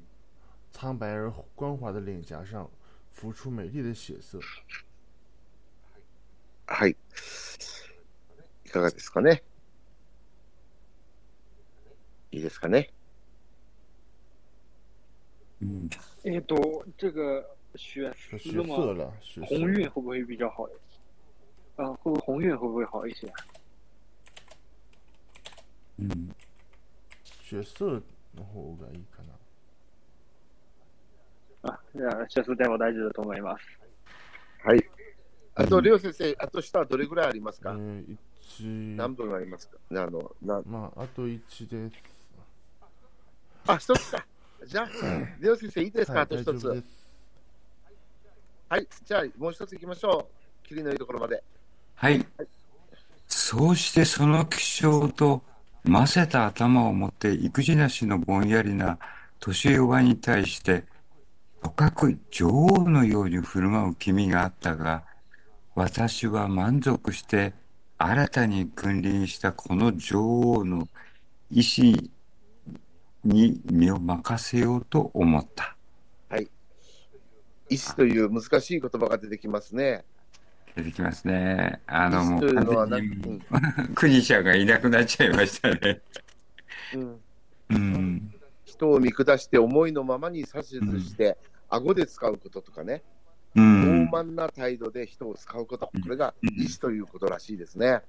[0.72, 2.70] 苍白而光滑的脸颊上
[3.12, 4.40] 浮出美丽的血色。
[6.68, 6.96] はい。
[8.66, 9.44] いかがですかね
[12.32, 12.92] いいですかね
[15.62, 15.90] うん。
[16.26, 20.68] えっと、这个血说血丝嘛，色了，血色鸿运会不会比较好？
[21.78, 23.32] 啊，会不会鸿运会不会好一些？
[26.00, 26.04] う
[27.59, 27.63] ん。
[27.63, 28.03] 血色
[28.37, 29.35] の方がいいかな。
[31.73, 33.65] あ、じゃあ、血絲でも大丈夫だと思います。
[34.65, 34.85] はい。
[35.55, 38.65] あと、うんレオ先生、あと下はどれぐらいありますか、えー、一
[38.97, 39.77] 何分ありますか？
[39.91, 41.97] あのなまああと一です。
[43.67, 44.25] あ、一つか。
[44.67, 44.89] じゃあ、
[45.41, 46.85] レオ先生、いいですか、はい、あと一つ。
[48.69, 48.87] はい。
[49.05, 50.29] じゃあ、もう一つ行きましょ
[50.65, 50.67] う。
[50.67, 51.43] 霧のいいところまで。
[51.97, 52.25] はい。
[53.27, 55.43] そうしてその気象と
[55.85, 58.99] ませた頭を持って育児なしのぼんやりな
[59.39, 60.85] 年弱に対して、
[61.63, 65.05] とかく女王のように振る舞う君があったが、
[65.75, 67.55] 私は満足して
[67.99, 70.89] 新たに君臨したこの女王の
[71.51, 72.11] 意志
[73.25, 75.77] に身を任せようと思った。
[76.29, 76.49] はい
[77.69, 80.05] 意志という難しい言葉が出てきますね。
[80.77, 81.81] 出てきますね。
[81.87, 83.43] あの、もう意志というのは完な全に
[83.95, 86.01] クニシャがいなくなっちゃいましたね。
[86.95, 87.21] うん、
[87.71, 88.35] うん。
[88.65, 91.37] 人を見下して思いのままに指図して、
[91.69, 93.03] 顎で使うこととかね、
[93.55, 94.09] う傲ん。
[94.11, 98.01] 慢な態度で人を使うこと、これがうん意志ということらしいですね。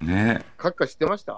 [0.00, 1.32] ね閣下知ってました？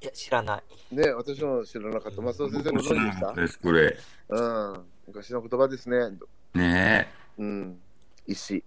[0.00, 0.62] いや、知らな
[0.92, 0.94] い。
[0.94, 2.20] ね私も知らなかった。
[2.22, 3.32] 松尾先生ご存知でした？
[3.34, 3.96] です、これ。
[4.28, 4.84] うん。
[5.06, 6.10] 昔の言葉ですね。
[6.54, 7.08] ね
[7.38, 7.78] うん。
[8.26, 8.62] 意志。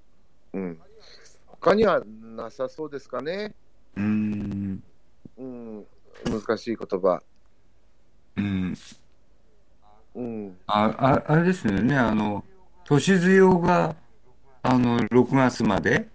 [0.54, 0.80] うん。
[1.60, 3.54] 他にはなさそうですかね。
[3.96, 4.84] うん。
[5.38, 5.86] うん。
[6.26, 7.22] 難しい言葉。
[8.38, 8.78] うん。
[10.16, 10.58] うん。
[10.68, 11.98] あ、ああれですよね。
[11.98, 12.44] あの、
[12.86, 13.96] 年強が、
[14.64, 16.08] あの、6月まで、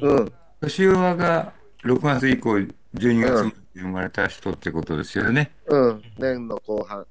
[0.00, 0.32] うん。
[0.60, 2.50] 年弱が6月以降、
[2.94, 5.50] 12月まで生まれた人ってことですよね。
[5.66, 6.02] うん。
[6.18, 7.04] 年の後半。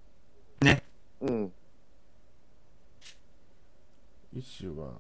[0.61, 0.81] ね。
[1.19, 1.51] うん。
[4.33, 4.93] 意志は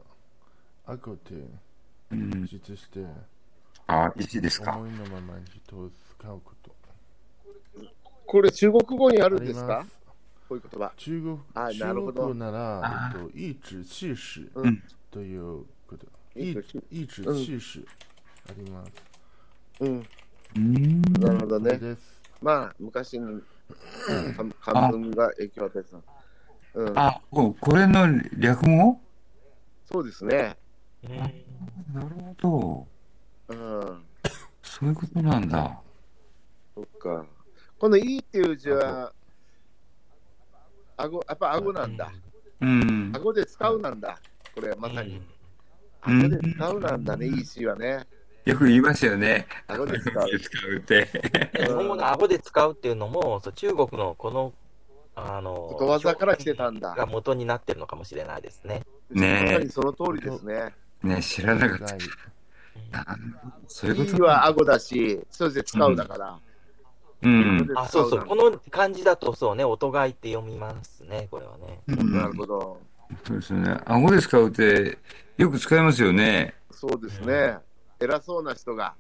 [0.85, 1.37] 悪で
[2.11, 2.45] うん。
[2.45, 3.05] 実して
[3.87, 4.75] あ、1ですか？
[4.77, 5.89] 思いのままに人を
[6.19, 6.71] 使うこと
[8.25, 9.85] これ中国語にああるんですか？
[10.47, 10.91] こういう言葉。
[10.97, 16.05] 中国あなるほ中ど国ならあ、えっと、意志气使うんということ。
[16.35, 17.85] 意意志意志うん气使
[18.49, 18.91] あります。
[19.81, 20.05] うん。
[20.55, 21.01] うん。
[21.19, 21.79] なるほどね。
[22.41, 23.41] まあ、昔に
[24.35, 25.97] 漢漢文が影響を与えてた。
[26.75, 26.99] うん。
[26.99, 28.07] あ、ここれの
[28.37, 28.99] 略語？
[29.91, 30.57] そうですね。
[31.03, 31.17] うん
[31.93, 32.87] なるほ
[33.49, 33.55] ど。
[33.55, 34.05] うん。
[34.61, 35.79] そういうことなんだ。
[36.75, 37.25] そっか。
[37.77, 39.11] このいいっていう字は、
[40.97, 42.11] 顎、やっぱ顎なんだ。
[42.61, 43.11] うん。
[43.15, 44.19] 顎で使うなんだ。
[44.55, 45.17] これまさに。
[45.17, 45.25] うん
[46.03, 48.07] 顎で使うなんだね、いい詩はね。
[48.45, 49.45] よく言いますよね。
[49.67, 50.39] 顎で使う。
[50.39, 51.07] 使うって。
[51.55, 54.53] 日本語の顎で使うっていうのも、そう中国のこの、
[55.15, 56.95] あの、ことわざから来てたんだ。
[56.95, 58.81] が元になってるのかもしれないですね。
[59.11, 60.73] ねえまさにその通りですね。
[61.03, 61.85] ね、知らなかった。
[61.85, 61.99] 害
[63.67, 66.39] そういうことは顎だし、そして使うだから。
[67.23, 67.71] うん。
[67.75, 68.25] あ、そうそう。
[68.25, 71.79] この漢字だとそうね、音がいって読みますね、これはね。
[71.87, 72.79] なるほど。
[73.25, 73.77] そうですね。
[73.85, 74.97] 顎で使うって、
[75.37, 76.55] よく使いますよね。
[76.71, 77.57] そうですね。
[77.99, 78.95] 偉そうな人が、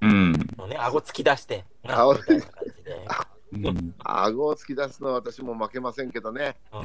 [0.00, 0.32] うん。
[0.32, 2.92] ね、顎突き出して、顎みたいな感じで。
[3.52, 6.56] うん顎を突き出すのは私も負けませんけどね。
[6.72, 6.82] うん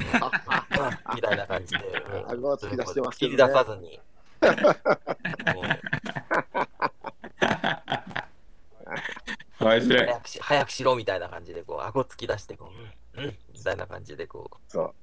[1.14, 1.80] みたいな感じで。
[2.12, 4.00] うん顎は突き出してますけ突どねき出さずに。
[9.60, 9.98] 面白い。
[10.06, 12.70] 早くし早くしろみたいな感じで、こう、顎突き出して、こ
[13.16, 14.94] う、うん、うん、みたいな感じで、こそ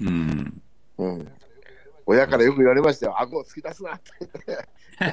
[0.00, 0.60] うん。
[0.98, 1.04] う。
[1.04, 1.32] うん。
[2.06, 3.20] 親からよく言われましたよ。
[3.20, 4.10] 顎を突き出すなって。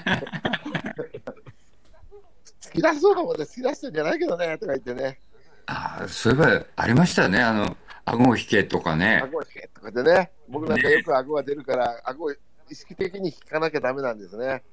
[2.61, 5.19] 突き出そうと思って突き出してんじゃないけどねとか言ってね。
[5.67, 7.41] あそういえば、ありましたね。
[7.41, 9.21] あの、顎を引けとかね。
[9.23, 10.31] 顎を引けとかでね。
[10.47, 12.33] 僕なんかよく顎が出るから、顎を
[12.69, 14.63] 意識的に引かなきゃダメなんですね。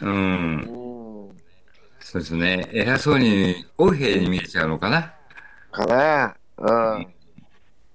[0.00, 0.10] うん。
[0.10, 1.36] うん。
[2.00, 2.68] そうですね。
[2.72, 5.14] 偉そうに、横兵に見えちゃうのかな？
[5.70, 7.14] かなうん。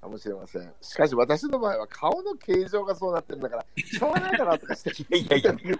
[0.01, 0.74] かもしれません。
[0.82, 4.91] しかし私の場合は顔の形状がそうなってるんだから、しょうがないかなとかして。
[4.91, 4.93] う。
[5.16, 5.78] いやいやいや、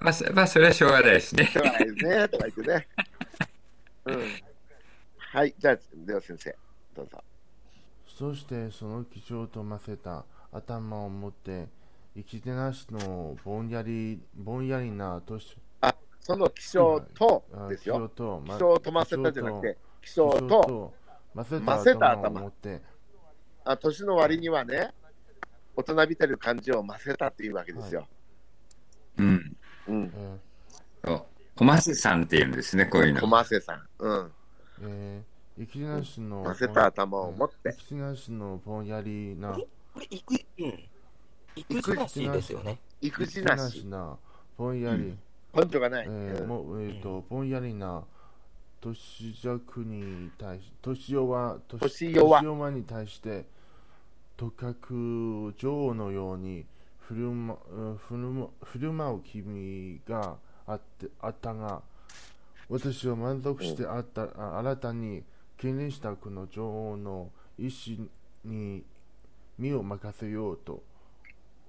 [0.00, 1.56] まあ、そまあ、それはしょうがないですねし。
[1.58, 2.88] ょうがないですね、とか言ってね。
[4.06, 4.22] うん。
[5.16, 6.56] はい、じゃあ、では先生、
[6.94, 7.22] どうぞ。
[8.06, 11.68] そしてその気象とませた頭を持って、
[12.14, 17.94] 生きてなしのぼんやり、ぼんやりな年、あ、その気象とあですよ。
[17.94, 20.94] 気象と、気象とませたじゃなくて、気象気象と、と、
[21.34, 22.82] ませたた頭頭を持って、
[23.64, 24.92] あ年の割にはね、
[25.74, 28.06] 大人びてる感じをませたっていうわけですよ。
[29.16, 29.56] うん。
[29.88, 30.12] うん。
[30.14, 30.38] え
[31.04, 31.26] そう。
[31.56, 33.26] 小松さんって言うんですね、こういう小の。
[33.28, 33.88] ませさん。
[33.98, 34.26] うん。
[34.26, 34.30] ー
[34.82, 37.78] えー、生きてなしの、ませた頭を持って生。
[37.78, 39.56] きてなしのぼんやりな、
[39.94, 40.88] これ、いく、うん。
[41.56, 42.78] 育児なしですよね。
[43.00, 43.84] 育児なし。
[43.86, 44.16] な、
[44.56, 45.16] ぼんやり、
[45.54, 46.06] 根拠がない。
[46.06, 48.04] えーうんもう、えーと、ぼんやりな
[48.80, 53.44] 年弱に対し、年弱、年弱年弱に対して、
[54.36, 56.64] とかく女王のように
[57.00, 60.36] 振る,、ま、うん振るま振る舞う君が
[60.66, 61.82] あってあったが、
[62.68, 65.22] 私は満足してあった、あ新たに
[65.58, 68.00] 敬礼したこの女王の意志
[68.44, 68.82] に
[69.58, 70.82] 身を任せようと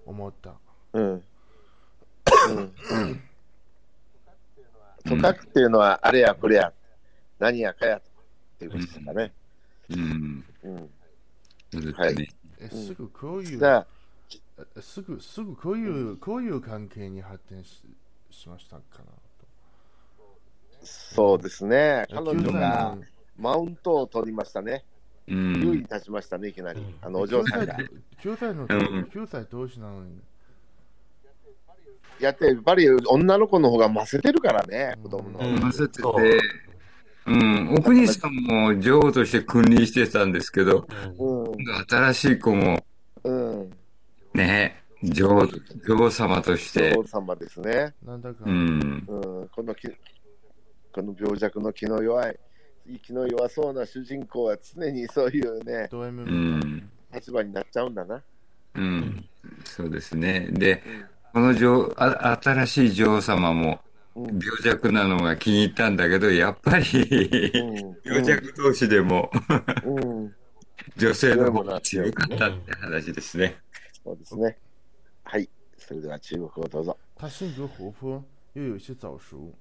[0.05, 0.53] 思った。
[0.93, 1.11] うん。
[1.11, 1.23] うん。
[5.05, 6.71] とかくっていうのは、あれやこれや、
[7.39, 8.01] 何やかやっ
[8.57, 9.33] ていうことですかね。
[9.89, 10.45] うん。
[10.63, 10.89] うん。
[11.71, 12.29] そうですはいね。
[12.59, 13.87] えすぐこういうじゃあ、
[14.77, 17.81] えすぐ、すぐこういう、こういう関係に発展し
[18.31, 19.03] しましたかな
[20.83, 22.05] そうですね。
[22.09, 22.23] と。
[22.23, 22.97] 彼女が
[23.37, 24.83] マウントを取りましたね。
[25.27, 25.79] う優位にん。
[25.81, 26.95] 立ちましたね、いきなりうん。
[27.01, 27.77] あの、お嬢さんが。
[28.21, 28.67] 9歳の、うん
[29.11, 30.19] 9歳同士なのに。
[32.19, 35.39] やって、やっぱり女の子の方がませてるからね、子供の。
[35.39, 36.03] うんませてて
[37.25, 41.53] うん、奥西さんも女王として君臨してたんですけど、うん。
[41.87, 42.83] 新しい子も
[43.23, 43.73] うん。
[44.33, 45.47] ね、女王、
[45.87, 47.93] 女王様として女、王様ですね。
[48.05, 49.49] なんだか、うん、うん。
[49.55, 49.87] このき、
[50.91, 52.37] この病弱の気の弱い、
[53.03, 58.21] 気の弱そうな主人公は常にそういうね、ド M うん、立場になっちゃうんだな。
[58.75, 59.25] うん、
[59.63, 60.47] そうですね。
[60.51, 60.83] で、
[61.33, 63.79] この女王、あ、新しい女王様も
[64.15, 64.39] うん。
[64.39, 67.97] 病弱なのが気に入ったんだけど、やっぱり、うん。
[68.03, 69.31] 病弱同士でも
[69.83, 70.35] うん。
[70.97, 73.55] 女性の方が強かったって話ですね。
[74.03, 74.55] そうですね。
[75.23, 75.49] はい。
[75.79, 76.97] それでは中国をどうぞ。
[77.15, 78.23] 他性格活泼，
[78.53, 79.51] 又有些早熟。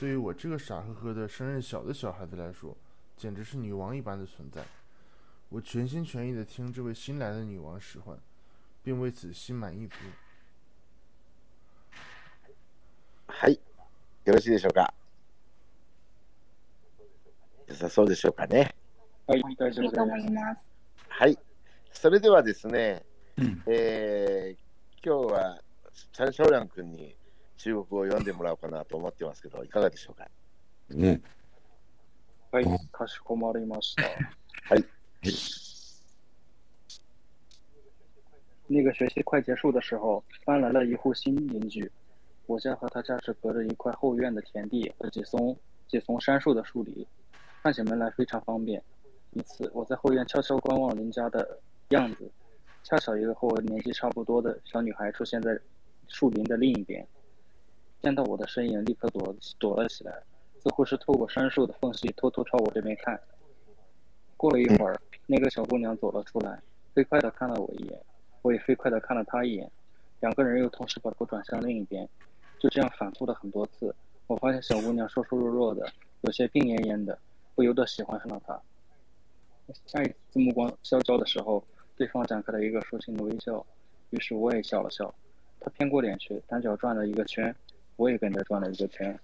[0.00, 2.76] 对于我这个傻呵呵的、生日小的小孩子来说，
[3.16, 4.62] 简直是女王一般的存在。
[5.48, 8.18] 我全心全意地听这位新来的女王使唤，
[8.82, 9.96] 并为此心满意足。
[13.26, 13.58] はい。
[14.24, 14.92] よろしいでしょうか。
[17.68, 18.74] 良さそうでしょうかね。
[19.26, 20.14] はい、大丈いいと夫です。
[20.14, 20.60] 思います。
[21.08, 21.38] はい。
[21.92, 23.02] それではですね、
[23.38, 24.66] うんえー
[25.04, 25.62] 今日は
[26.12, 27.14] チャン・シャオリャン君に
[27.60, 30.28] 中国語を読んでもらおうかなと思ってますけど、いかがでしょうか。
[30.90, 31.22] うん
[32.52, 34.02] はい、かしこまりました。
[34.02, 34.84] はい。
[38.68, 41.90] 那个学期快结束的时候，搬来了一户新邻居。
[42.46, 45.56] 我家和他家是隔着一块后院的田地和几丛
[45.88, 47.06] 几丛杉树的树篱，
[47.62, 48.82] 看起门来非常方便。
[49.32, 52.30] 一次，我在后院悄悄观望邻家的样子，
[52.84, 55.58] 恰巧一个和我年纪差不多的小女孩出现在
[56.06, 57.06] 树林的另一边，
[58.01, 60.11] 见到我的身影，立刻躲躲了起来，
[60.63, 63.19] 似乎是透过杉树的缝隙偷偷朝我这边看。
[64.35, 66.59] 过了一会儿，那个小姑娘走了出来，
[66.95, 67.99] 飞快地看了我一眼，
[68.41, 69.69] 我也飞快地看了她一眼，
[70.19, 72.09] 两个人又同时把头转向另一边，
[72.57, 73.93] 就这样反复了很多次。
[74.25, 75.87] 我发现小姑娘瘦瘦弱弱的，
[76.21, 77.19] 有些病恹恹的，
[77.53, 78.59] 不由得喜欢上了她。
[79.85, 81.63] 下一次目光相交的时候，
[81.95, 83.63] 对方展开了一个抒情的微笑，
[84.09, 85.13] 于是我也笑了笑。
[85.59, 87.55] 他偏过脸去，单脚转了一个圈，
[88.01, 89.15] 我也跟着转了一个圈。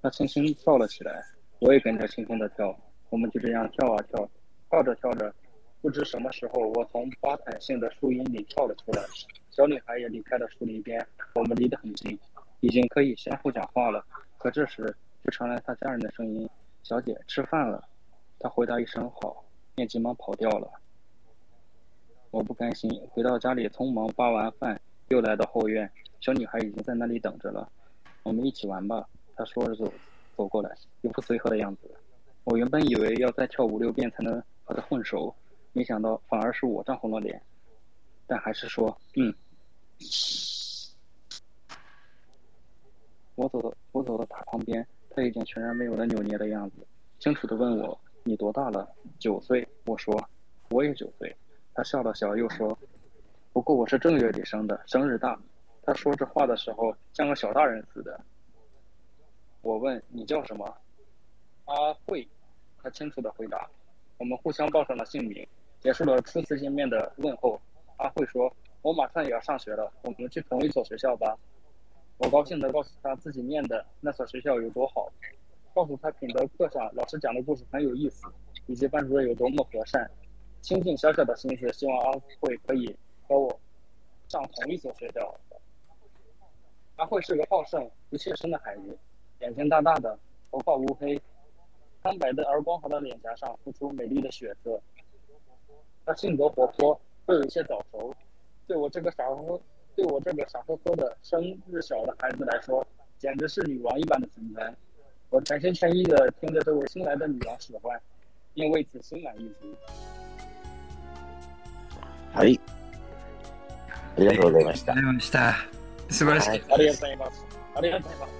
[0.00, 1.20] 他轻轻跳了起来，
[1.58, 2.78] 我也跟着轻轻的跳。
[3.10, 4.30] 我们就这样跳啊跳，
[4.70, 5.34] 跳着跳着，
[5.80, 9.02] 不知什么时候，我从巴坦性的树荫里跳了出来。
[9.50, 12.16] 小女孩也离开了树林边，我们离得很近，
[12.60, 14.06] 已经可以相互讲话了。
[14.38, 14.94] 可这时，
[15.24, 16.48] 就传来她家人的声音
[16.84, 17.82] ：“小姐，吃饭了。”
[18.38, 19.44] 她回答一声“好”，
[19.74, 20.70] 便急忙跑掉了。
[22.30, 25.90] 我不甘心，回到家里，匆忙扒完饭，又来到后院，
[26.22, 27.68] 小女孩已经在那里等着了。
[28.22, 29.04] 我们一起玩吧，
[29.34, 29.92] 她说着走
[30.36, 31.90] 走过来，一副随和的样子。
[32.44, 35.34] 我原本以为要再跳五六遍才能和她混熟，
[35.72, 37.42] 没想到反而是我涨红了脸，
[38.24, 39.34] 但还是说嗯。
[43.34, 46.86] 我走到我走到她旁边，她已经全然没有了扭捏的样子，
[47.18, 49.66] 清楚地问我：“你多大了？”九岁。
[49.86, 50.16] 我说
[50.70, 51.34] ：“我也九岁。”
[51.74, 52.78] 她笑了笑，又说
[53.52, 55.36] ：“不过我是正月里生的，生日大。”
[55.82, 58.20] 他说这话的时候像个小大人似的。
[59.62, 60.76] 我问：“你叫什么？”
[61.66, 62.26] 阿慧，
[62.82, 63.68] 他清楚地回答。
[64.18, 65.46] 我们互相报上了姓名，
[65.80, 67.60] 结束了初次见面的问候。
[67.96, 68.52] 阿慧说
[68.82, 71.36] ：“我马上也要上学了，我们去同一所学校吧。”
[72.18, 75.10] 我高兴地告诉他自己念的那所学校有多好，
[75.74, 78.26] 告诉他品德课上老师讲的故事很有意思，
[78.66, 80.08] 以及班主任有多么和善。
[80.60, 82.96] 倾尽小小的心思，希望阿慧可以
[83.26, 83.60] 和我
[84.28, 85.34] 上同一所学校。
[87.01, 88.97] 阿慧是个好胜、不怯生的孩子，
[89.41, 90.17] 眼睛大大的，
[90.51, 91.21] 头发乌黑，
[92.01, 94.81] 苍白的而光滑的脸颊上浮出美丽的血色。
[96.05, 98.13] 她性格活泼，又有一些早熟，
[98.65, 99.61] 对我这个傻乎
[99.95, 102.85] 对我这个傻呵呵的生日小的孩子来说，
[103.17, 104.73] 简直是女王一般的存在。
[105.29, 107.99] 我全心全意地听着这位新来的女王使唤，
[108.53, 109.67] 并为此心满意足。
[112.33, 112.59] はい。
[114.15, 114.95] ありがとうございましたあ。
[114.95, 115.80] りがとうございました。
[116.12, 116.50] 素晴らしい。
[116.50, 117.46] ありがとうございます。
[117.74, 118.32] ありがとうございます。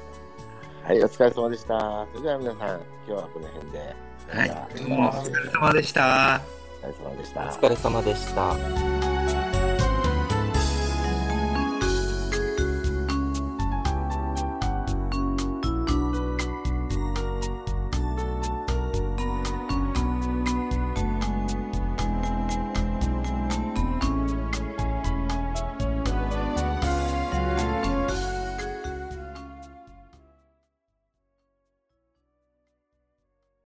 [0.85, 2.07] はい、お疲れ様でした。
[2.13, 3.79] それでは皆さん、今日はこの辺で。
[4.29, 4.79] はい。
[4.79, 6.41] どうもお疲れ様でした。
[6.83, 7.41] お疲れ様でした。
[7.41, 9.12] お疲れ様でした。